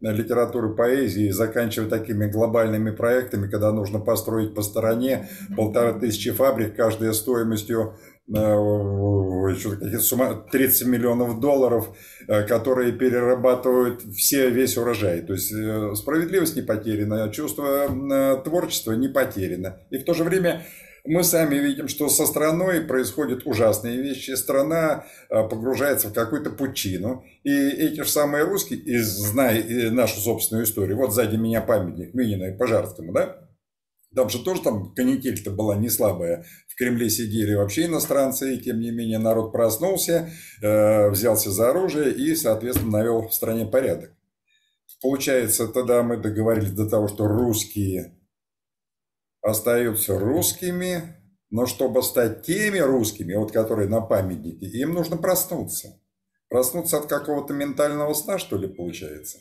литературы, 0.00 0.74
поэзии, 0.74 1.30
заканчивая 1.30 1.88
такими 1.88 2.26
глобальными 2.26 2.90
проектами, 2.90 3.50
когда 3.50 3.72
нужно 3.72 3.98
построить 3.98 4.54
по 4.54 4.62
стороне 4.62 5.28
полторы 5.56 5.98
тысячи 5.98 6.32
фабрик, 6.32 6.76
каждая 6.76 7.12
стоимостью 7.12 7.94
30 8.28 10.82
э, 10.82 10.84
миллионов 10.86 11.38
долларов, 11.38 11.96
э, 12.26 12.42
которые 12.42 12.92
перерабатывают 12.92 14.02
все, 14.16 14.50
весь 14.50 14.76
урожай. 14.76 15.22
То 15.22 15.34
есть 15.34 15.52
э, 15.52 15.94
справедливость 15.94 16.56
не 16.56 16.62
потеряна, 16.62 17.30
чувство 17.30 17.88
творчества 18.44 18.92
не 18.92 19.08
потеряно. 19.08 19.78
И 19.90 19.98
в 19.98 20.04
то 20.04 20.12
же 20.12 20.24
время 20.24 20.66
мы 21.06 21.24
сами 21.24 21.56
видим, 21.56 21.88
что 21.88 22.08
со 22.08 22.26
страной 22.26 22.80
происходят 22.82 23.46
ужасные 23.46 24.00
вещи. 24.00 24.32
Страна 24.32 25.06
э, 25.28 25.48
погружается 25.48 26.08
в 26.08 26.12
какую-то 26.12 26.50
пучину. 26.50 27.24
И 27.44 27.50
эти 27.50 28.02
же 28.02 28.08
самые 28.08 28.44
русские, 28.44 28.80
и 28.80 28.98
зная 28.98 29.90
нашу 29.90 30.20
собственную 30.20 30.64
историю, 30.64 30.96
вот 30.96 31.12
сзади 31.12 31.36
меня 31.36 31.60
памятник 31.60 32.14
Минина 32.14 32.44
и 32.44 32.56
Пожарскому, 32.56 33.12
да? 33.12 33.46
Там 34.14 34.30
же 34.30 34.42
тоже 34.42 34.62
там 34.62 34.94
канитель-то 34.94 35.50
была 35.50 35.76
не 35.76 35.90
слабая. 35.90 36.46
В 36.68 36.76
Кремле 36.76 37.10
сидели 37.10 37.54
вообще 37.54 37.84
иностранцы, 37.86 38.54
и 38.54 38.58
тем 38.58 38.80
не 38.80 38.90
менее 38.90 39.18
народ 39.18 39.52
проснулся, 39.52 40.30
э, 40.62 41.10
взялся 41.10 41.50
за 41.50 41.70
оружие 41.70 42.12
и, 42.12 42.34
соответственно, 42.34 42.98
навел 42.98 43.28
в 43.28 43.34
стране 43.34 43.66
порядок. 43.66 44.12
Получается, 45.02 45.68
тогда 45.68 46.02
мы 46.02 46.16
договорились 46.16 46.70
до 46.70 46.88
того, 46.88 47.08
что 47.08 47.28
русские 47.28 48.16
остаются 49.46 50.18
русскими, 50.18 51.16
но 51.50 51.66
чтобы 51.66 52.02
стать 52.02 52.44
теми 52.44 52.78
русскими, 52.78 53.34
вот 53.34 53.52
которые 53.52 53.88
на 53.88 54.00
памятнике, 54.00 54.66
им 54.66 54.94
нужно 54.94 55.16
проснуться. 55.16 56.00
Проснуться 56.48 56.98
от 56.98 57.06
какого-то 57.06 57.54
ментального 57.54 58.12
сна, 58.14 58.38
что 58.38 58.56
ли, 58.56 58.68
получается? 58.68 59.38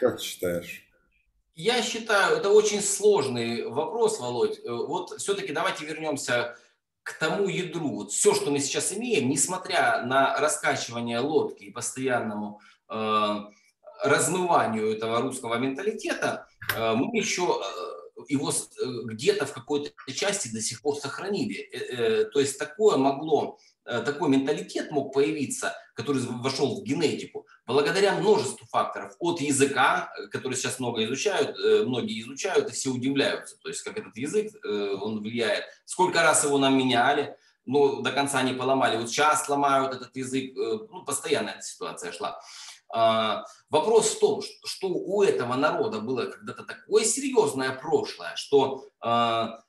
Как 0.00 0.20
считаешь? 0.20 0.84
Я 1.54 1.82
считаю, 1.82 2.36
это 2.36 2.50
очень 2.50 2.80
сложный 2.80 3.66
вопрос, 3.66 4.20
Володь. 4.20 4.58
Э, 4.60 4.70
вот 4.70 5.10
все-таки 5.18 5.52
давайте 5.52 5.84
вернемся 5.84 6.56
к 7.02 7.14
тому 7.14 7.48
ядру. 7.48 7.88
Вот 7.96 8.12
все, 8.12 8.34
что 8.34 8.50
мы 8.50 8.60
сейчас 8.60 8.92
имеем, 8.92 9.28
несмотря 9.28 10.02
на 10.02 10.38
раскачивание 10.38 11.18
лодки 11.18 11.64
и 11.64 11.72
постоянному 11.72 12.60
э, 12.88 13.34
размыванию 14.04 14.92
этого 14.92 15.20
русского 15.20 15.56
менталитета, 15.56 16.46
э, 16.76 16.94
мы 16.94 17.16
еще 17.16 17.42
э, 17.42 17.97
его 18.28 18.50
э, 18.50 18.84
где-то 19.04 19.46
в 19.46 19.52
какой-то 19.52 19.90
части 20.12 20.48
до 20.48 20.60
сих 20.60 20.82
пор 20.82 20.96
сохранили. 20.96 21.68
Э, 21.72 21.78
э, 21.78 22.24
то 22.26 22.40
есть 22.40 22.58
такое 22.58 22.96
могло 22.96 23.58
такой 24.04 24.28
менталитет 24.28 24.90
мог 24.90 25.14
появиться, 25.14 25.74
который 25.94 26.20
вошел 26.20 26.78
в 26.78 26.84
генетику, 26.84 27.46
благодаря 27.66 28.16
множеству 28.16 28.66
факторов. 28.66 29.14
От 29.18 29.40
языка, 29.40 30.12
который 30.30 30.58
сейчас 30.58 30.78
много 30.78 31.02
изучают, 31.06 31.56
многие 31.86 32.20
изучают, 32.20 32.68
и 32.68 32.72
все 32.72 32.90
удивляются, 32.90 33.56
то 33.56 33.70
есть 33.70 33.80
как 33.80 33.96
этот 33.96 34.14
язык, 34.14 34.52
он 34.62 35.22
влияет. 35.22 35.64
Сколько 35.86 36.22
раз 36.22 36.44
его 36.44 36.58
нам 36.58 36.76
меняли, 36.76 37.34
но 37.64 38.02
до 38.02 38.12
конца 38.12 38.42
не 38.42 38.52
поломали. 38.52 38.98
Вот 38.98 39.08
сейчас 39.08 39.48
ломают 39.48 39.94
этот 39.94 40.14
язык, 40.14 40.52
ну, 40.54 41.02
постоянно 41.06 41.48
эта 41.48 41.62
ситуация 41.62 42.12
шла. 42.12 42.38
А, 42.90 43.44
вопрос 43.70 44.14
в 44.14 44.18
том, 44.18 44.42
что 44.64 44.88
у 44.88 45.22
этого 45.22 45.54
народа 45.56 46.00
было 46.00 46.26
когда-то 46.26 46.64
такое 46.64 47.04
серьезное 47.04 47.72
прошлое, 47.72 48.32
что 48.36 48.86
а, 49.00 49.60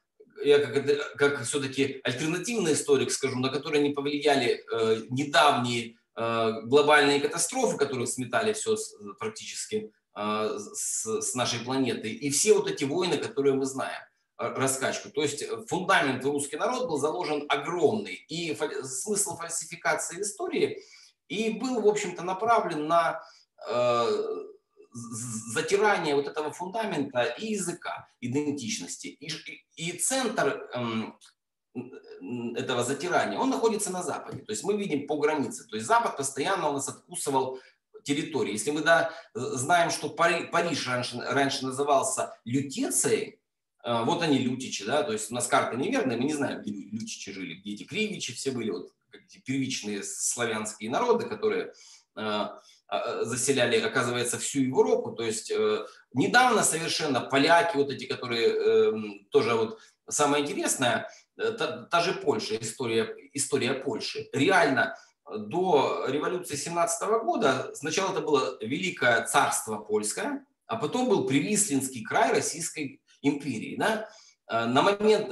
я 0.44 0.60
как, 0.60 1.16
как 1.16 1.44
все-таки 1.44 2.00
альтернативный 2.04 2.74
историк 2.74 3.12
скажу, 3.12 3.38
на 3.40 3.50
которые 3.50 3.84
не 3.84 3.94
повлияли 3.94 4.64
э, 4.72 5.02
недавние 5.10 5.96
э, 6.16 6.52
глобальные 6.64 7.20
катастрофы, 7.20 7.78
которые 7.78 8.08
сметали 8.08 8.54
все 8.54 8.78
практически 9.20 9.92
э, 10.16 10.58
с, 10.74 11.36
нашей 11.36 11.60
планеты, 11.60 12.10
и 12.10 12.30
все 12.30 12.54
вот 12.54 12.70
эти 12.70 12.86
войны, 12.86 13.18
которые 13.18 13.54
мы 13.54 13.66
знаем 13.66 14.02
раскачку. 14.38 15.10
То 15.10 15.22
есть 15.22 15.44
фундамент 15.68 16.24
русский 16.24 16.56
народ 16.56 16.88
был 16.88 16.98
заложен 16.98 17.46
огромный, 17.50 18.26
и 18.30 18.58
смысл 18.84 19.36
фальсификации 19.36 20.22
истории 20.22 20.82
и 21.30 21.52
был, 21.52 21.82
в 21.82 21.88
общем-то, 21.88 22.24
направлен 22.24 22.88
на 22.88 23.22
э, 23.70 24.06
затирание 25.54 26.16
вот 26.16 26.28
этого 26.28 26.52
фундамента 26.52 27.24
и 27.24 27.54
языка, 27.54 28.10
идентичности. 28.20 29.08
И, 29.08 29.30
и 29.76 29.92
центр 29.94 30.68
эм, 30.74 31.18
этого 32.56 32.84
затирания, 32.84 33.38
он 33.38 33.52
находится 33.52 33.92
на 33.92 34.04
Западе. 34.04 34.40
То 34.40 34.52
есть 34.52 34.64
мы 34.64 34.76
видим 34.76 35.08
по 35.08 35.18
границе. 35.18 35.66
То 35.68 35.76
есть 35.76 35.88
Запад 35.88 36.18
постоянно 36.18 36.70
у 36.70 36.74
нас 36.74 36.90
откусывал 36.90 37.60
территории. 38.04 38.54
Если 38.54 38.72
мы 38.72 38.82
да, 38.82 39.14
знаем, 39.34 39.92
что 39.92 40.10
Пари, 40.10 40.46
Париж 40.46 40.88
раньше, 40.88 41.20
раньше 41.22 41.66
назывался 41.66 42.36
Лютецией, 42.44 43.40
э, 43.84 44.04
вот 44.04 44.24
они 44.24 44.40
лютичи, 44.40 44.86
да, 44.86 45.04
то 45.04 45.12
есть 45.12 45.32
у 45.32 45.36
нас 45.36 45.48
карта 45.48 45.78
неверная, 45.78 46.18
мы 46.18 46.24
не 46.24 46.34
знаем, 46.34 46.62
где 46.62 46.72
лютичи 46.72 47.32
жили, 47.32 47.56
где 47.56 47.74
эти 47.74 47.84
кривичи 47.84 48.34
все 48.34 48.52
были, 48.52 48.72
вот 48.72 48.92
первичные 49.46 50.04
славянские 50.04 50.90
народы, 50.90 51.28
которые 51.28 51.74
э, 52.16 52.48
а, 52.90 53.24
заселяли, 53.24 53.80
оказывается, 53.80 54.40
всю 54.40 54.62
Европу. 54.62 55.12
То 55.12 55.24
есть 55.24 55.52
э, 55.52 55.86
недавно 56.14 56.64
совершенно 56.64 57.22
поляки, 57.22 57.78
вот 57.78 57.92
эти, 57.92 58.06
которые 58.06 58.48
э, 58.48 58.94
тоже 59.30 59.54
вот 59.54 59.80
самое 60.10 60.44
интересное, 60.44 61.08
э, 61.38 61.52
та, 61.52 61.84
та 61.84 62.02
же 62.02 62.14
Польша, 62.14 62.58
история, 62.60 63.16
история 63.34 63.76
Польши. 63.76 64.28
Реально 64.34 64.98
до 65.32 66.06
революции 66.08 66.56
17 66.56 67.08
года 67.24 67.70
сначала 67.76 68.12
это 68.12 68.22
было 68.22 68.58
Великое 68.60 69.24
царство 69.26 69.78
польское, 69.78 70.44
а 70.66 70.76
потом 70.76 71.08
был 71.10 71.28
Привислинский 71.28 72.04
край 72.04 72.32
Российской 72.32 73.04
империи. 73.22 73.76
Да? 73.78 74.10
На 74.48 74.82
момент 74.82 75.30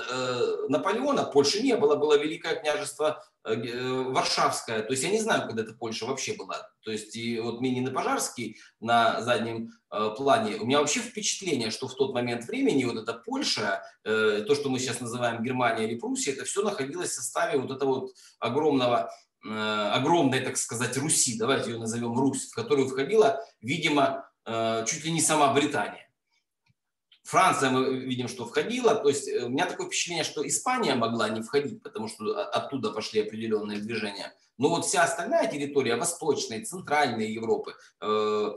Наполеона 0.70 1.24
Польши 1.24 1.64
не 1.64 1.76
было, 1.76 1.96
было 1.96 2.16
Великое 2.20 2.58
княжество 2.58 3.26
э, 3.48 4.04
Варшавское. 4.04 4.82
То 4.84 4.92
есть 4.92 5.04
я 5.04 5.10
не 5.10 5.20
знаю, 5.20 5.48
когда 5.48 5.64
эта 5.64 5.74
Польша 5.74 6.06
вообще 6.06 6.34
была. 6.34 6.70
То 6.84 6.92
есть 6.92 7.16
и 7.16 7.40
вот 7.40 7.62
Минин 7.62 7.88
и 7.88 7.92
Пожарский 7.92 8.58
на 8.80 9.22
заднем 9.22 9.72
плане. 9.90 10.56
У 10.58 10.66
меня 10.66 10.80
вообще 10.80 11.00
впечатление, 11.00 11.72
что 11.72 11.88
в 11.88 11.96
тот 11.96 12.14
момент 12.14 12.46
времени 12.46 12.86
вот 12.86 12.98
эта 12.98 13.14
Польша, 13.14 13.82
то, 14.04 14.56
что 14.56 14.70
мы 14.70 14.80
сейчас 14.80 15.02
называем 15.02 15.44
Германия 15.44 15.86
или 15.86 15.98
Пруссия, 15.98 16.34
это 16.34 16.46
все 16.46 16.62
находилось 16.64 17.10
в 17.10 17.16
составе 17.16 17.60
вот 17.60 17.72
этого 17.72 18.02
вот 18.02 18.12
огромного 18.40 19.10
огромной, 19.44 20.42
так 20.42 20.58
сказать, 20.58 20.98
Руси, 20.98 21.38
давайте 21.38 21.72
ее 21.72 21.78
назовем 21.78 22.18
Русь, 22.18 22.50
в 22.50 22.56
которую 22.56 22.88
входила, 22.88 23.42
видимо, 23.62 24.30
чуть 24.86 25.06
ли 25.06 25.12
не 25.12 25.22
сама 25.22 25.54
Британия. 25.54 26.07
Франция, 27.28 27.72
мы 27.72 27.98
видим, 28.06 28.30
что 28.30 28.46
входила. 28.46 28.96
То 28.96 29.10
есть 29.10 29.28
э, 29.28 29.44
у 29.44 29.50
меня 29.50 29.66
такое 29.66 29.88
впечатление, 29.88 30.24
что 30.24 30.48
Испания 30.48 30.96
могла 30.96 31.28
не 31.28 31.42
входить, 31.42 31.84
потому 31.84 32.08
что 32.08 32.42
оттуда 32.42 32.92
пошли 32.92 33.22
определенные 33.22 33.80
движения. 33.80 34.34
Но 34.58 34.70
вот 34.70 34.86
вся 34.86 35.04
остальная 35.04 35.52
территория 35.52 35.98
Восточной, 35.98 36.64
Центральной 36.64 37.30
Европы, 37.30 37.76
э, 38.00 38.52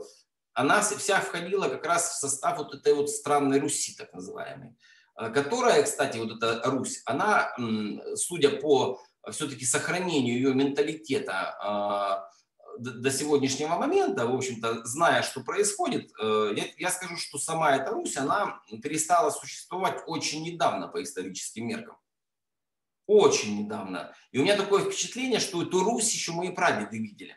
она 0.53 0.81
вся 0.81 1.19
входила 1.19 1.67
как 1.67 1.85
раз 1.85 2.11
в 2.11 2.19
состав 2.21 2.59
вот 2.59 2.73
этой 2.73 2.93
вот 2.93 3.09
странной 3.09 3.59
Руси, 3.59 3.93
так 3.97 4.13
называемой. 4.13 4.77
Э, 5.19 5.29
которая, 5.31 5.83
кстати, 5.83 6.17
вот 6.17 6.37
эта 6.37 6.61
Русь, 6.63 7.01
она, 7.05 7.53
судя 8.15 8.51
по 8.51 9.01
все-таки 9.31 9.65
сохранению 9.65 10.35
ее 10.35 10.53
менталитета, 10.53 11.57
а, 11.59 12.29
до 12.77 13.11
сегодняшнего 13.11 13.75
момента, 13.75 14.27
в 14.27 14.35
общем-то, 14.35 14.85
зная, 14.85 15.21
что 15.21 15.41
происходит, 15.41 16.11
э, 16.21 16.55
я, 16.77 16.91
скажу, 16.91 17.17
что 17.17 17.37
сама 17.37 17.75
эта 17.75 17.91
Русь, 17.91 18.17
она 18.17 18.61
перестала 18.81 19.29
существовать 19.29 20.03
очень 20.07 20.43
недавно 20.43 20.87
по 20.87 21.01
историческим 21.01 21.67
меркам. 21.67 21.97
Очень 23.07 23.63
недавно. 23.63 24.15
И 24.31 24.39
у 24.39 24.43
меня 24.43 24.55
такое 24.55 24.83
впечатление, 24.83 25.39
что 25.39 25.61
эту 25.63 25.83
Русь 25.83 26.13
еще 26.13 26.31
мои 26.31 26.49
прадеды 26.51 26.97
видели. 26.97 27.35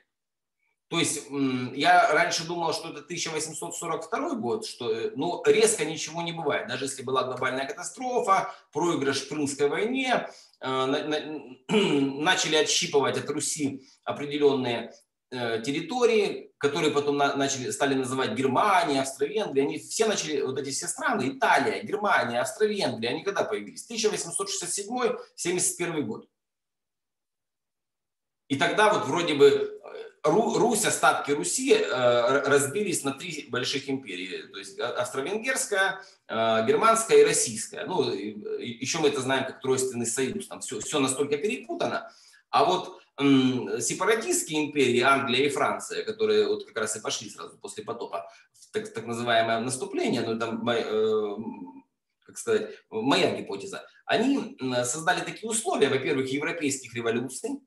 То 0.88 0.98
есть 1.00 1.26
я 1.74 2.12
раньше 2.12 2.46
думал, 2.46 2.72
что 2.72 2.90
это 2.90 3.00
1842 3.00 4.34
год, 4.34 4.66
что 4.66 5.10
ну, 5.16 5.42
резко 5.44 5.84
ничего 5.84 6.22
не 6.22 6.32
бывает. 6.32 6.68
Даже 6.68 6.84
если 6.84 7.02
была 7.02 7.24
глобальная 7.24 7.66
катастрофа, 7.66 8.54
проигрыш 8.70 9.22
в 9.22 9.28
Крымской 9.28 9.68
войне, 9.68 10.28
э, 10.60 10.86
начали 11.68 12.56
отщипывать 12.56 13.18
от 13.18 13.28
Руси 13.28 13.88
определенные 14.04 14.92
территории, 15.64 16.52
которые 16.58 16.92
потом 16.92 17.16
начали, 17.16 17.70
стали 17.70 17.94
называть 17.94 18.32
Германия, 18.32 19.00
Австро-Венгрия, 19.00 19.62
они 19.62 19.78
все 19.78 20.04
начали, 20.06 20.42
вот 20.42 20.58
эти 20.58 20.68
все 20.70 20.86
страны, 20.86 21.28
Италия, 21.28 21.82
Германия, 21.82 22.40
Австро-Венгрия, 22.40 23.08
они 23.10 23.24
когда 23.24 23.44
появились? 23.44 23.90
1867-71 23.90 26.02
год. 26.02 26.28
И 28.48 28.56
тогда 28.56 28.92
вот 28.92 29.06
вроде 29.06 29.34
бы 29.34 29.46
э, 29.48 29.70
Русь, 30.22 30.84
остатки 30.84 31.30
Руси 31.32 31.74
э, 31.74 32.42
разбились 32.46 33.02
на 33.04 33.12
три 33.12 33.46
больших 33.48 33.90
империи. 33.90 34.42
То 34.52 34.58
есть 34.58 34.78
австро-венгерская, 34.78 36.00
германская 36.28 37.18
и 37.18 37.24
российская. 37.24 37.84
Ну, 37.84 38.10
еще 38.10 38.98
мы 38.98 39.08
это 39.08 39.20
знаем 39.20 39.44
как 39.46 39.60
тройственный 39.60 40.06
союз. 40.06 40.48
Там 40.48 40.60
все, 40.60 40.80
все 40.80 40.98
настолько 40.98 41.36
перепутано. 41.36 42.10
А 42.50 42.64
вот 42.64 43.03
сепаратистские 43.18 44.66
империи, 44.66 45.00
Англия 45.00 45.46
и 45.46 45.50
Франция, 45.50 46.04
которые 46.04 46.48
вот 46.48 46.64
как 46.66 46.76
раз 46.76 46.96
и 46.96 47.00
пошли 47.00 47.30
сразу 47.30 47.56
после 47.58 47.84
потопа, 47.84 48.28
так, 48.72 48.92
так 48.92 49.06
называемое 49.06 49.60
наступление, 49.60 50.22
ну 50.22 50.38
там, 50.38 50.68
э, 50.68 51.36
как 52.26 52.38
сказать, 52.38 52.74
моя 52.90 53.36
гипотеза, 53.36 53.86
они 54.04 54.56
создали 54.84 55.20
такие 55.20 55.48
условия, 55.48 55.88
во-первых, 55.88 56.28
европейских 56.28 56.94
революций, 56.94 57.60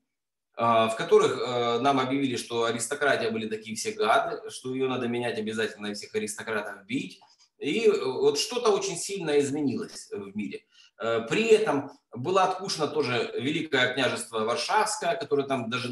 а, 0.60 0.88
в 0.88 0.96
которых 0.96 1.38
э, 1.40 1.78
нам 1.78 2.00
объявили, 2.00 2.36
что 2.36 2.64
аристократия 2.64 3.30
были 3.30 3.48
такие 3.48 3.76
все 3.76 3.92
гады, 3.92 4.50
что 4.50 4.74
ее 4.74 4.88
надо 4.88 5.06
менять 5.06 5.38
обязательно 5.38 5.86
и 5.86 5.94
всех 5.94 6.12
аристократов 6.16 6.84
бить. 6.84 7.20
И 7.58 7.86
э, 7.86 8.04
вот 8.04 8.38
что-то 8.38 8.70
очень 8.70 8.96
сильно 8.96 9.38
изменилось 9.38 10.08
в 10.12 10.36
мире. 10.36 10.64
Э, 11.00 11.26
при 11.28 11.48
этом 11.48 11.90
было 12.12 12.44
откушено 12.44 12.86
тоже 12.86 13.32
Великое 13.36 13.94
княжество 13.94 14.40
Варшавское, 14.40 15.16
которое 15.16 15.46
там 15.46 15.68
даже 15.68 15.90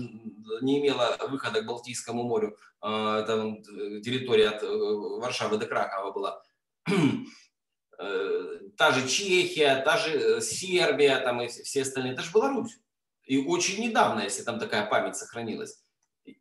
не 0.61 0.81
имело 0.81 1.17
выхода 1.29 1.63
к 1.63 1.67
Балтийскому 1.67 2.23
морю. 2.23 2.57
Э, 2.83 3.25
там 3.27 3.63
территория 3.63 4.51
от 4.51 4.63
Варшавы 4.63 5.59
до 5.59 5.67
Кракова 5.67 6.13
была. 6.13 6.43
Та 7.99 8.93
же 8.93 9.09
Чехия, 9.09 9.83
та 9.83 9.97
же 9.97 10.43
Сербия, 10.43 11.19
там 11.19 11.41
и 11.41 11.49
все 11.49 11.81
остальные. 11.81 12.13
Это 12.13 12.21
же 12.21 12.31
Беларусь. 12.31 12.79
И 13.25 13.39
очень 13.39 13.83
недавно, 13.83 14.21
если 14.21 14.43
там 14.43 14.59
такая 14.59 14.85
память 14.85 15.17
сохранилась. 15.17 15.83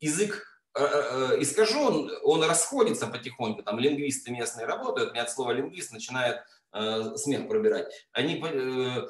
Язык 0.02 0.55
искажен, 0.76 2.12
он 2.24 2.44
расходится 2.44 3.08
потихоньку. 3.08 3.64
Там 3.64 3.80
лингвисты 3.80 4.32
местные 4.32 4.66
работают. 4.66 5.12
Мне 5.12 5.22
от 5.22 5.32
слова 5.32 5.52
лингвист 5.52 5.92
начинает 5.92 6.42
э, 6.74 7.16
смех 7.16 7.48
пробирать, 7.48 7.88
они 8.12 8.44
э, 8.44 9.08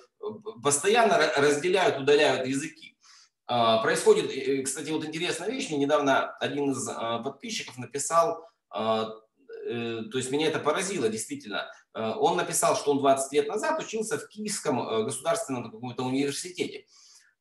постоянно 0.62 1.18
разделяют, 1.36 1.98
удаляют 1.98 2.48
языки. 2.48 2.96
А, 3.48 3.82
происходит, 3.82 4.66
кстати, 4.66 4.90
вот 4.90 5.06
интересная 5.06 5.50
вещь, 5.50 5.70
мне 5.70 5.80
недавно 5.80 6.36
один 6.38 6.72
из 6.72 6.88
подписчиков 7.24 7.78
написал, 7.78 8.44
то 8.72 9.22
есть 9.68 10.32
меня 10.32 10.48
это 10.48 10.58
поразило 10.60 11.10
действительно. 11.10 11.72
Он 11.94 12.38
написал, 12.38 12.76
что 12.76 12.90
он 12.90 12.98
20 13.00 13.32
лет 13.34 13.48
назад 13.48 13.80
учился 13.80 14.18
в 14.18 14.28
Киевском 14.30 15.06
государственном 15.06 15.72
каком-то 15.72 16.04
университете. 16.04 16.86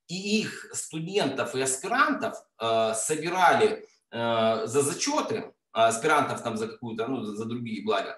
И 0.07 0.41
их 0.41 0.69
студентов 0.75 1.55
и 1.55 1.63
аспирантов 1.63 2.37
собирали 2.95 3.89
за 4.15 4.83
зачеты, 4.83 5.53
аспирантов 5.73 6.43
там 6.43 6.57
за 6.57 6.69
какую-то, 6.69 7.09
ну, 7.09 7.25
за 7.25 7.45
другие 7.45 7.85
блага. 7.85 8.17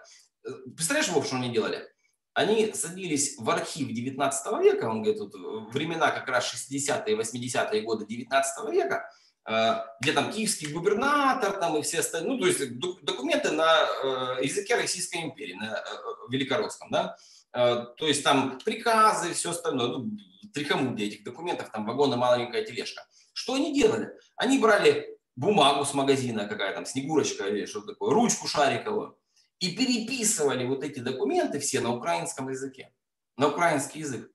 Представляешь, 0.76 1.08
Вов, 1.08 1.26
что 1.26 1.36
они 1.36 1.50
делали? 1.50 1.88
Они 2.34 2.70
садились 2.74 3.38
в 3.38 3.48
архив 3.48 3.88
19 3.88 4.60
века, 4.60 4.90
он 4.90 5.02
говорит, 5.02 5.20
вот, 5.22 5.72
времена 5.72 6.10
как 6.10 6.28
раз 6.28 6.52
60-е, 6.54 7.16
80-е 7.16 7.80
годы 7.80 8.04
19 8.04 8.70
века, 8.70 9.10
э, 9.48 9.76
где 10.02 10.12
там 10.12 10.30
киевский 10.30 10.70
губернатор 10.70 11.58
там 11.58 11.78
и 11.78 11.82
все 11.82 12.00
остальные, 12.00 12.32
ну, 12.32 12.38
то 12.38 12.46
есть 12.46 12.78
документы 12.78 13.52
на 13.52 13.74
э, 13.74 14.44
языке 14.44 14.76
Российской 14.76 15.22
империи, 15.22 15.54
на 15.54 15.78
э, 15.78 15.82
великорусском, 16.28 16.90
да, 16.90 17.16
то 17.52 18.06
есть 18.06 18.22
там 18.22 18.58
приказы, 18.62 19.32
все 19.32 19.52
остальное, 19.52 19.86
ну, 19.86 20.10
трихомуди 20.52 21.04
этих 21.04 21.24
документов, 21.24 21.70
там 21.72 21.86
вагоны, 21.86 22.16
маленькая 22.16 22.62
тележка. 22.66 23.06
Что 23.32 23.54
они 23.54 23.72
делали? 23.72 24.10
Они 24.36 24.58
брали 24.58 25.15
бумагу 25.36 25.84
с 25.84 25.94
магазина, 25.94 26.46
какая 26.48 26.74
там, 26.74 26.86
снегурочка 26.86 27.46
или 27.46 27.66
что 27.66 27.82
такое, 27.82 28.12
ручку 28.12 28.48
шариковую, 28.48 29.16
и 29.60 29.76
переписывали 29.76 30.66
вот 30.66 30.82
эти 30.82 30.98
документы 30.98 31.60
все 31.60 31.80
на 31.80 31.94
украинском 31.94 32.48
языке, 32.48 32.92
на 33.36 33.48
украинский 33.48 34.00
язык. 34.00 34.30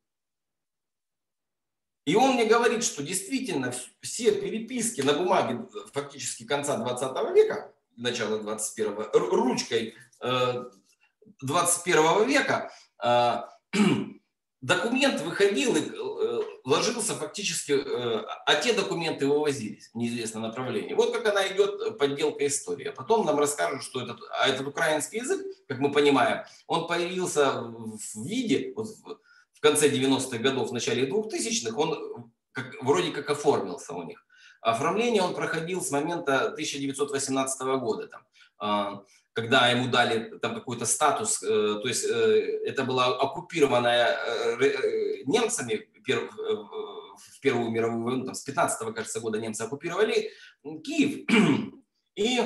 И 2.06 2.16
он 2.16 2.34
мне 2.34 2.46
говорит, 2.46 2.84
что 2.84 3.04
действительно 3.04 3.74
все 4.02 4.32
переписки 4.32 5.02
на 5.02 5.14
бумаге 5.14 5.68
фактически 5.94 6.46
конца 6.46 6.78
20 6.78 7.36
века, 7.36 7.74
начала 7.96 8.40
21 8.40 8.96
ручкой 9.14 9.96
21 10.20 12.00
э, 12.00 12.26
века, 12.26 12.72
э, 13.04 13.42
документ 14.62 15.22
выходил 15.22 15.76
и 15.76 15.82
э, 15.82 16.40
ложился 16.64 17.16
фактически, 17.16 17.74
э, 17.74 18.26
а 18.46 18.56
те 18.56 18.74
документы 18.74 19.28
вывозились 19.28 19.90
в 19.90 19.96
неизвестном 19.96 20.44
направлении. 20.44 20.94
Вот 20.94 21.14
как 21.14 21.26
она 21.26 21.48
идет, 21.48 21.98
подделка 21.98 22.46
истории. 22.46 22.88
А 22.88 22.92
потом 22.92 23.26
нам 23.26 23.40
расскажут, 23.40 23.84
что 23.84 24.02
этот, 24.02 24.20
а 24.40 24.48
этот 24.48 24.68
украинский 24.68 25.20
язык, 25.20 25.42
как 25.68 25.80
мы 25.80 25.92
понимаем, 25.92 26.44
он 26.68 26.88
появился 26.88 27.62
в 27.62 28.24
виде, 28.24 28.74
вот 28.76 28.88
в 29.54 29.60
конце 29.60 29.90
90-х 29.90 30.38
годов, 30.38 30.70
в 30.70 30.74
начале 30.74 31.10
2000-х, 31.10 31.76
он 31.76 32.32
как, 32.52 32.82
вроде 32.82 33.12
как 33.12 33.30
оформился 33.30 33.94
у 33.94 34.04
них. 34.04 34.24
Оформление 34.62 35.24
он 35.24 35.34
проходил 35.34 35.82
с 35.82 35.90
момента 35.90 36.46
1918 36.46 37.62
года. 37.80 38.08
Там, 38.08 38.22
а, 38.60 39.04
когда 39.34 39.70
ему 39.70 39.88
дали 39.88 40.38
там 40.40 40.56
какой-то 40.56 40.86
статус, 40.86 41.42
э, 41.42 41.48
то 41.82 41.88
есть 41.88 42.06
э, 42.06 42.62
это 42.66 42.84
была 42.84 43.08
оккупированная 43.08 44.08
э, 44.08 45.24
немцами 45.26 45.88
в 46.02 47.40
Первую 47.42 47.72
мировую 47.72 48.04
войну, 48.04 48.26
там 48.26 48.34
с 48.34 48.42
15 48.42 48.94
кажется, 48.94 49.20
года 49.20 49.40
немцы 49.40 49.62
оккупировали 49.62 50.32
Киев 50.64 51.28
и 52.16 52.42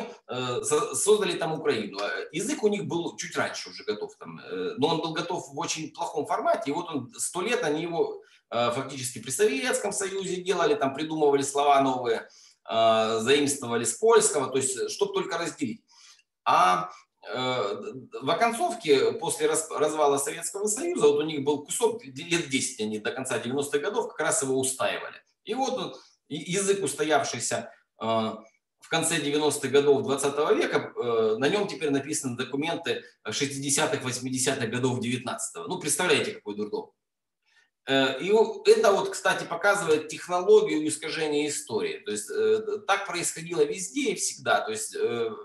создали 0.64 1.38
там 1.38 1.54
Украину. 1.54 2.00
Язык 2.32 2.64
у 2.64 2.68
них 2.68 2.86
был 2.86 3.16
чуть 3.16 3.36
раньше 3.38 3.70
уже 3.70 3.84
готов, 3.84 4.16
там, 4.18 4.42
но 4.78 4.88
он 4.88 5.02
был 5.02 5.14
готов 5.14 5.48
в 5.48 5.58
очень 5.58 5.92
плохом 5.92 6.26
формате, 6.26 6.72
и 6.72 6.74
вот 6.74 6.90
он 6.90 7.14
сто 7.18 7.42
лет 7.42 7.64
они 7.64 7.84
его 7.84 8.22
фактически 8.50 9.20
при 9.20 9.32
Советском 9.32 9.94
Союзе 9.94 10.44
делали, 10.44 10.76
там 10.76 10.94
придумывали 10.94 11.42
слова 11.42 11.82
новые, 11.82 12.28
заимствовали 12.68 13.86
с 13.86 13.94
польского, 13.94 14.48
то 14.48 14.58
есть 14.58 14.92
чтобы 14.92 15.14
только 15.14 15.38
разделить. 15.38 15.85
А 16.46 16.92
э, 17.28 17.94
в 18.22 18.30
оконцовке, 18.30 19.14
после 19.14 19.48
развала 19.48 20.18
Советского 20.18 20.68
Союза, 20.68 21.08
вот 21.08 21.18
у 21.18 21.24
них 21.24 21.44
был 21.44 21.66
кусок, 21.66 22.04
лет 22.04 22.50
10 22.50 22.82
они 22.82 23.00
до 23.00 23.12
конца 23.12 23.40
90-х 23.40 23.80
годов 23.80 24.10
как 24.10 24.20
раз 24.20 24.44
его 24.44 24.58
устаивали. 24.60 25.16
И 25.44 25.56
вот 25.56 26.00
язык, 26.30 26.84
устоявшийся 26.84 27.72
э, 28.00 28.06
в 28.06 28.90
конце 28.90 29.18
90-х 29.18 29.68
годов 29.70 30.04
20 30.04 30.36
века, 30.56 30.94
э, 30.96 31.36
на 31.38 31.50
нем 31.50 31.68
теперь 31.68 31.90
написаны 31.90 32.38
документы 32.38 33.04
60-х, 33.28 34.08
80-х 34.08 34.68
годов 34.68 35.00
19-го. 35.00 35.64
Ну, 35.68 35.80
представляете, 35.80 36.34
какой 36.34 36.56
дурдом. 36.56 36.92
И 37.88 38.34
это 38.66 38.92
вот, 38.92 39.12
кстати, 39.12 39.44
показывает 39.44 40.08
технологию 40.08 40.88
искажения 40.88 41.48
истории. 41.48 42.00
То 42.00 42.12
есть 42.14 42.28
так 42.88 43.06
происходило 43.06 43.64
везде 43.64 44.14
и 44.14 44.16
всегда. 44.16 44.62
То 44.62 44.72
есть 44.72 44.96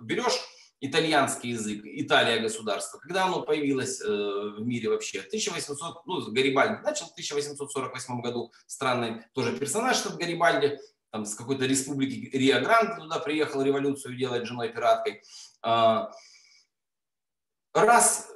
берешь 0.00 0.40
итальянский 0.80 1.50
язык, 1.50 1.82
Италия 1.84 2.40
государство, 2.40 2.98
когда 2.98 3.26
оно 3.26 3.42
появилось 3.42 4.00
э, 4.00 4.06
в 4.06 4.60
мире 4.60 4.88
вообще? 4.88 5.20
1800, 5.20 6.06
ну, 6.06 6.32
Гарибальди 6.32 6.82
начал 6.82 7.06
в 7.06 7.12
1848 7.12 8.20
году, 8.20 8.52
странный 8.66 9.22
тоже 9.34 9.56
персонаж, 9.56 10.00
этот 10.00 10.16
Гарибальди, 10.16 10.78
там 11.10 11.26
с 11.26 11.34
какой-то 11.34 11.66
республики 11.66 12.34
Рио-Гранде 12.34 13.02
туда 13.02 13.18
приехал 13.18 13.62
революцию 13.62 14.16
делать 14.16 14.46
женой-пираткой. 14.46 15.22
А, 15.62 16.10
раз 17.74 18.28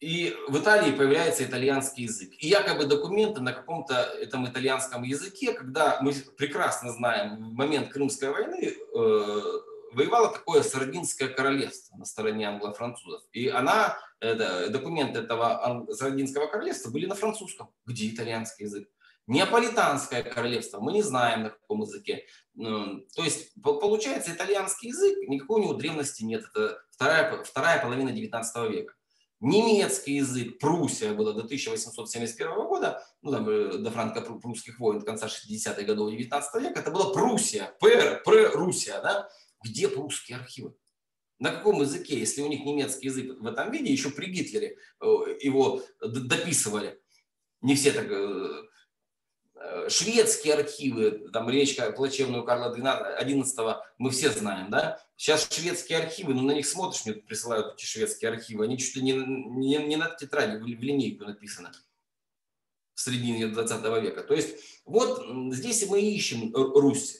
и 0.00 0.36
в 0.48 0.58
Италии 0.58 0.92
появляется 0.92 1.44
итальянский 1.44 2.04
язык. 2.04 2.30
И 2.38 2.48
якобы 2.48 2.86
документы 2.86 3.40
на 3.40 3.52
каком-то 3.52 3.94
этом 3.94 4.46
итальянском 4.46 5.02
языке, 5.02 5.52
когда 5.52 5.98
мы 6.00 6.12
прекрасно 6.36 6.92
знаем, 6.92 7.36
в 7.36 7.54
момент 7.54 7.90
Крымской 7.90 8.30
войны 8.30 8.74
э, 8.74 9.40
воевало 9.94 10.28
такое 10.28 10.62
Сардинское 10.62 11.28
королевство 11.28 11.96
на 11.96 12.04
стороне 12.04 12.48
англо-французов. 12.48 13.22
И 13.32 13.48
она, 13.48 13.98
это, 14.20 14.68
документы 14.70 15.20
этого 15.20 15.86
Сардинского 15.90 16.46
королевства 16.46 16.90
были 16.90 17.06
на 17.06 17.14
французском. 17.14 17.70
Где 17.86 18.08
итальянский 18.08 18.64
язык? 18.64 18.88
Неаполитанское 19.26 20.22
королевство, 20.22 20.80
мы 20.80 20.92
не 20.92 21.02
знаем 21.02 21.44
на 21.44 21.50
каком 21.50 21.80
языке. 21.80 22.26
То 22.56 23.24
есть 23.24 23.54
получается 23.62 24.32
итальянский 24.32 24.90
язык, 24.90 25.16
никакой 25.28 25.60
у 25.60 25.64
него 25.64 25.74
древности 25.74 26.24
нет. 26.24 26.44
Это 26.54 26.78
вторая, 26.90 27.42
вторая 27.42 27.82
половина 27.82 28.12
19 28.12 28.70
века. 28.70 28.94
Немецкий 29.40 30.16
язык, 30.16 30.58
Пруссия 30.58 31.12
была 31.12 31.32
до 31.32 31.40
1871 31.40 32.54
года, 32.66 33.04
ну, 33.20 33.30
там, 33.30 33.48
э, 33.48 33.76
до 33.76 33.90
франко-прусских 33.90 34.78
войн 34.78 35.02
конца 35.02 35.26
60-х 35.26 35.82
годов 35.82 36.10
19 36.10 36.62
века, 36.62 36.80
это 36.80 36.90
была 36.90 37.12
Пруссия, 37.12 37.74
Пр, 37.78 38.22
Пр, 38.24 38.52
да, 39.02 39.28
где 39.64 39.88
прусские 39.88 40.38
архивы? 40.38 40.74
На 41.38 41.50
каком 41.50 41.80
языке, 41.80 42.18
если 42.18 42.42
у 42.42 42.48
них 42.48 42.64
немецкий 42.64 43.06
язык 43.06 43.38
в 43.40 43.46
этом 43.46 43.72
виде, 43.72 43.92
еще 43.92 44.10
при 44.10 44.26
Гитлере 44.26 44.78
э, 45.00 45.06
его 45.40 45.82
дописывали. 46.00 47.00
Не 47.60 47.74
все 47.74 47.92
так... 47.92 48.06
Э, 48.10 48.62
э, 49.56 49.88
шведские 49.88 50.54
архивы, 50.54 51.28
там 51.32 51.50
речь 51.50 51.76
плачевную 51.96 52.44
Карла 52.44 52.74
XI, 52.76 53.76
мы 53.98 54.10
все 54.10 54.30
знаем, 54.30 54.70
да? 54.70 55.00
Сейчас 55.16 55.48
шведские 55.50 55.98
архивы, 55.98 56.34
ну 56.34 56.42
на 56.42 56.52
них 56.52 56.66
смотришь, 56.66 57.04
мне 57.04 57.14
присылают 57.14 57.74
эти 57.74 57.84
шведские 57.84 58.30
архивы, 58.30 58.64
они 58.64 58.78
чуть 58.78 58.94
ли 58.96 59.02
не, 59.02 59.12
не, 59.12 59.76
не 59.86 59.96
на 59.96 60.10
тетради, 60.10 60.62
в 60.62 60.66
линейку 60.66 61.24
написаны 61.24 61.70
в 62.94 63.00
середине 63.00 63.48
20 63.48 64.02
века. 64.02 64.22
То 64.22 64.34
есть 64.34 64.56
вот 64.84 65.20
здесь 65.52 65.88
мы 65.88 66.00
ищем 66.00 66.54
Русь, 66.54 67.18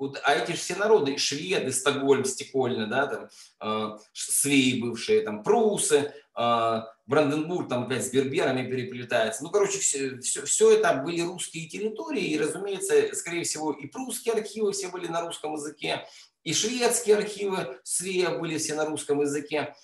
вот, 0.00 0.18
а 0.24 0.34
эти 0.34 0.52
все 0.52 0.76
народы, 0.76 1.18
шведы, 1.18 1.70
Стокгольм, 1.72 2.24
Стекольны, 2.24 2.86
да, 2.86 3.06
там, 3.06 3.28
э, 3.60 3.98
свеи 4.14 4.80
бывшие, 4.80 5.20
там, 5.20 5.42
прусы, 5.42 6.14
э, 6.34 6.80
Бранденбург 7.04 7.68
там 7.68 7.82
опять 7.82 8.06
с 8.06 8.10
берберами 8.10 8.66
переплетается. 8.66 9.44
Ну, 9.44 9.50
короче, 9.50 9.78
все, 9.78 10.18
все, 10.20 10.46
все 10.46 10.78
это 10.78 10.94
были 10.94 11.20
русские 11.20 11.68
территории, 11.68 12.24
и, 12.24 12.38
разумеется, 12.38 13.14
скорее 13.14 13.44
всего, 13.44 13.72
и 13.72 13.86
прусские 13.88 14.34
архивы 14.34 14.72
все 14.72 14.88
были 14.88 15.06
на 15.06 15.20
русском 15.20 15.52
языке, 15.52 16.06
и 16.44 16.54
шведские 16.54 17.16
архивы 17.16 17.78
Свея 17.84 18.30
были 18.38 18.56
все 18.56 18.74
на 18.74 18.86
русском 18.86 19.20
языке. 19.20 19.74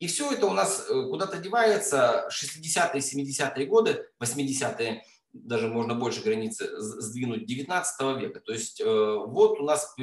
И 0.00 0.06
все 0.06 0.32
это 0.32 0.46
у 0.46 0.52
нас 0.52 0.86
куда-то 0.88 1.36
девается 1.36 2.26
60-е, 2.30 3.00
70-е 3.00 3.66
годы, 3.66 4.06
80-е 4.22 5.04
даже 5.34 5.68
можно 5.68 5.94
больше 5.94 6.22
границы 6.22 6.68
сдвинуть 6.80 7.46
19 7.46 8.20
века. 8.20 8.40
То 8.40 8.52
есть 8.52 8.80
э, 8.80 8.84
вот 8.84 9.60
у 9.60 9.64
нас, 9.64 9.94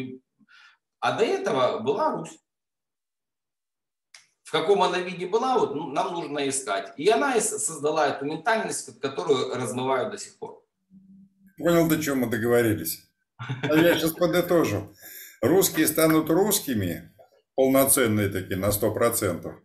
а 0.99 1.17
до 1.17 1.23
этого 1.23 1.79
была 1.79 2.11
Русь. 2.15 2.37
В 4.43 4.51
каком 4.51 4.83
она 4.83 4.99
виде 4.99 5.25
была, 5.27 5.57
вот, 5.57 5.73
ну, 5.73 5.87
нам 5.87 6.13
нужно 6.13 6.47
искать. 6.49 6.91
И 6.97 7.09
она 7.09 7.39
создала 7.39 8.09
эту 8.09 8.25
ментальность, 8.25 8.99
которую 8.99 9.55
размывают 9.55 10.11
до 10.11 10.17
сих 10.17 10.37
пор. 10.37 10.61
Понял, 11.57 11.87
до 11.87 12.01
чего 12.01 12.17
мы 12.17 12.29
договорились. 12.29 13.07
А 13.37 13.73
я 13.75 13.95
сейчас 13.95 14.11
подытожу. 14.11 14.93
Русские 15.41 15.87
станут 15.87 16.29
русскими, 16.29 17.13
полноценные 17.55 18.27
такие, 18.27 18.57
на 18.57 18.69
100%, 18.69 19.55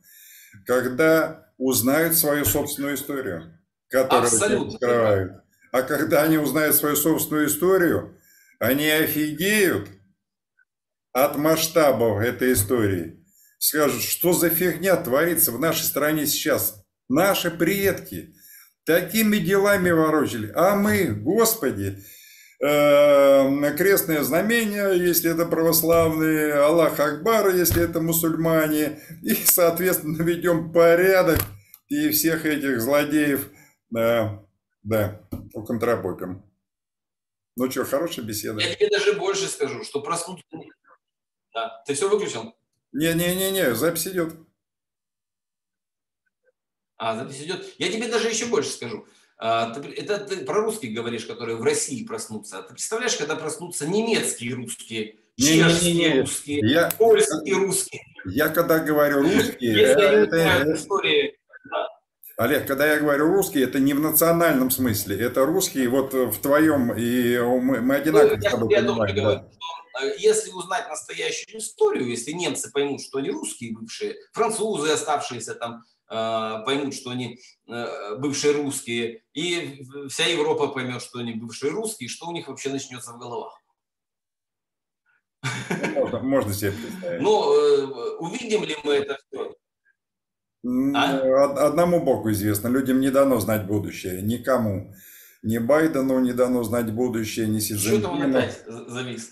когда 0.65 1.53
узнают 1.59 2.15
свою 2.15 2.45
собственную 2.45 2.95
историю, 2.95 3.59
которую 3.89 4.71
скрывают. 4.71 5.46
А 5.77 5.83
когда 5.83 6.23
они 6.23 6.39
узнают 6.39 6.75
свою 6.75 6.97
собственную 6.97 7.49
историю, 7.49 8.19
они 8.59 8.89
офигеют 8.89 9.91
от 11.13 11.37
масштабов 11.37 12.23
этой 12.23 12.55
истории. 12.55 13.23
Скажут, 13.59 14.03
что 14.03 14.33
за 14.33 14.49
фигня 14.49 14.97
творится 14.97 15.53
в 15.53 15.61
нашей 15.61 15.85
стране 15.85 16.25
сейчас. 16.25 16.83
Наши 17.11 17.51
предки 17.51 18.35
такими 18.87 19.37
делами 19.37 19.91
ворочали. 19.91 20.51
А 20.55 20.77
мы, 20.77 21.09
Господи, 21.09 22.03
э, 22.65 23.77
крестное 23.77 24.23
знамение, 24.23 24.97
если 24.99 25.31
это 25.31 25.45
православные, 25.45 26.55
Аллах 26.55 26.99
Акбар, 26.99 27.55
если 27.55 27.83
это 27.83 28.01
мусульмане, 28.01 28.99
и, 29.23 29.35
соответственно, 29.45 30.23
ведем 30.23 30.73
порядок 30.73 31.41
и 31.89 32.09
всех 32.09 32.47
этих 32.47 32.81
злодеев, 32.81 33.51
да, 34.87 35.21
да, 35.31 35.39
уконтропопим. 35.53 36.45
Ну 37.57 37.71
что, 37.71 37.85
хорошая 37.85 38.25
беседа. 38.25 38.61
Я 38.61 38.75
тебе 38.75 38.89
даже 38.89 39.15
больше 39.15 39.49
скажу, 39.49 39.83
что 39.83 40.01
проснуться... 40.01 40.45
Да. 41.53 41.83
Ты 41.87 41.95
все 41.95 42.09
выключил? 42.09 42.55
Не-не-не-не, 42.93 43.75
запись 43.75 44.07
идет. 44.07 44.35
А, 46.99 47.17
запись 47.17 47.43
идет. 47.43 47.75
Я 47.79 47.91
тебе 47.91 48.09
даже 48.09 48.29
еще 48.29 48.47
больше 48.47 48.71
скажу. 48.71 49.07
А, 49.39 49.73
это 49.97 50.19
ты 50.19 50.45
про 50.45 50.63
русских 50.63 50.95
говоришь, 50.95 51.27
которые 51.27 51.57
в 51.57 51.63
России 51.63 52.07
проснутся. 52.07 52.63
Ты 52.63 52.75
представляешь, 52.75 53.17
когда 53.17 53.37
проснутся 53.37 53.87
немецкие 53.89 54.55
русские, 54.55 55.17
чешские 55.37 55.95
не, 55.95 55.99
не, 55.99 56.09
не. 56.09 56.21
русские, 56.21 56.61
я, 56.63 56.91
польские 56.91 57.55
русские. 57.55 58.03
Я 58.25 58.49
когда 58.51 58.79
говорю 58.79 59.23
русские, 59.23 59.73
Если 59.73 60.23
это, 60.23 60.37
это, 60.37 60.75
истории, 60.75 61.36
Олег, 62.37 62.67
когда 62.67 62.87
я 62.93 63.01
говорю 63.01 63.29
русский, 63.29 63.61
это 63.61 63.81
не 63.81 63.95
в 63.95 64.01
национальном 64.01 64.71
смысле, 64.71 65.19
это 65.19 65.47
русский 65.47 65.87
вот 65.87 66.13
в 66.13 66.39
твоем, 66.41 66.93
и 66.93 67.39
мы, 67.39 67.81
мы 67.81 67.95
одинаково 67.97 68.37
ну, 68.37 68.41
с 68.43 68.51
тобой 68.51 68.73
я, 68.75 68.83
понимаем. 68.83 69.17
Я 69.17 69.23
да. 69.23 69.49
Э, 70.01 70.15
если 70.19 70.51
узнать 70.51 70.89
настоящую 70.89 71.59
историю, 71.59 72.09
если 72.09 72.33
немцы 72.33 72.71
поймут, 72.71 73.03
что 73.03 73.19
они 73.19 73.31
русские 73.31 73.73
бывшие, 73.73 74.17
французы 74.33 74.93
оставшиеся 74.93 75.55
там 75.55 75.83
э, 76.11 76.65
поймут, 76.65 76.95
что 76.95 77.11
они 77.11 77.41
э, 77.69 78.17
бывшие 78.17 78.53
русские, 78.53 79.23
и 79.33 79.83
вся 80.09 80.27
Европа 80.27 80.69
поймет, 80.69 81.03
что 81.03 81.21
они 81.21 81.33
бывшие 81.33 81.73
русские, 81.73 82.09
что 82.09 82.27
у 82.27 82.33
них 82.33 82.49
вообще 82.49 82.69
начнется 82.69 83.13
в 83.13 83.19
головах. 83.19 83.61
Можно, 85.95 86.21
можно 86.21 86.53
себе 86.53 86.73
представить. 86.73 87.23
Но 87.23 87.51
увидим 88.19 88.65
ли 88.65 88.77
мы 88.83 88.95
это 88.95 89.19
все? 89.29 89.55
А? 90.95 91.67
Одному 91.67 92.03
Богу 92.05 92.31
известно, 92.33 92.69
людям 92.69 93.01
не 93.01 93.11
дано 93.11 93.39
знать 93.41 93.67
будущее, 93.67 94.23
никому. 94.23 94.95
Ни 95.43 95.59
Байдену 95.59 96.19
не 96.19 96.33
дано 96.33 96.65
знать 96.65 96.93
будущее, 96.93 97.47
ни 97.47 97.61
Си 97.61 97.77
Что-то 97.77 98.09
он 98.09 98.23
опять 98.23 98.63
завис. 98.89 99.31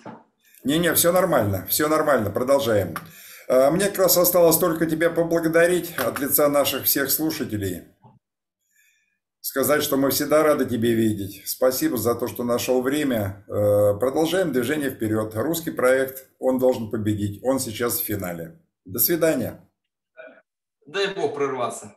Не-не, 0.62 0.94
все 0.94 1.12
нормально, 1.12 1.66
все 1.68 1.88
нормально, 1.88 2.30
продолжаем. 2.30 2.94
А, 3.48 3.70
мне 3.70 3.86
как 3.86 3.98
раз 3.98 4.16
осталось 4.16 4.58
только 4.58 4.86
тебя 4.86 5.10
поблагодарить 5.10 5.94
от 5.98 6.18
лица 6.20 6.48
наших 6.48 6.84
всех 6.84 7.10
слушателей. 7.10 7.82
Сказать, 9.40 9.82
что 9.82 9.96
мы 9.96 10.10
всегда 10.10 10.42
рады 10.42 10.64
тебе 10.64 10.94
видеть. 10.94 11.42
Спасибо 11.46 11.98
за 11.98 12.14
то, 12.14 12.28
что 12.28 12.44
нашел 12.44 12.80
время. 12.80 13.44
А, 13.48 13.94
продолжаем 13.94 14.52
движение 14.52 14.90
вперед. 14.90 15.32
Русский 15.34 15.70
проект, 15.70 16.28
он 16.38 16.58
должен 16.58 16.90
победить. 16.90 17.42
Он 17.42 17.58
сейчас 17.58 17.98
в 17.98 18.04
финале. 18.04 18.60
До 18.84 18.98
свидания. 18.98 19.63
Дай 20.86 21.14
бог 21.14 21.34
прорваться. 21.34 21.96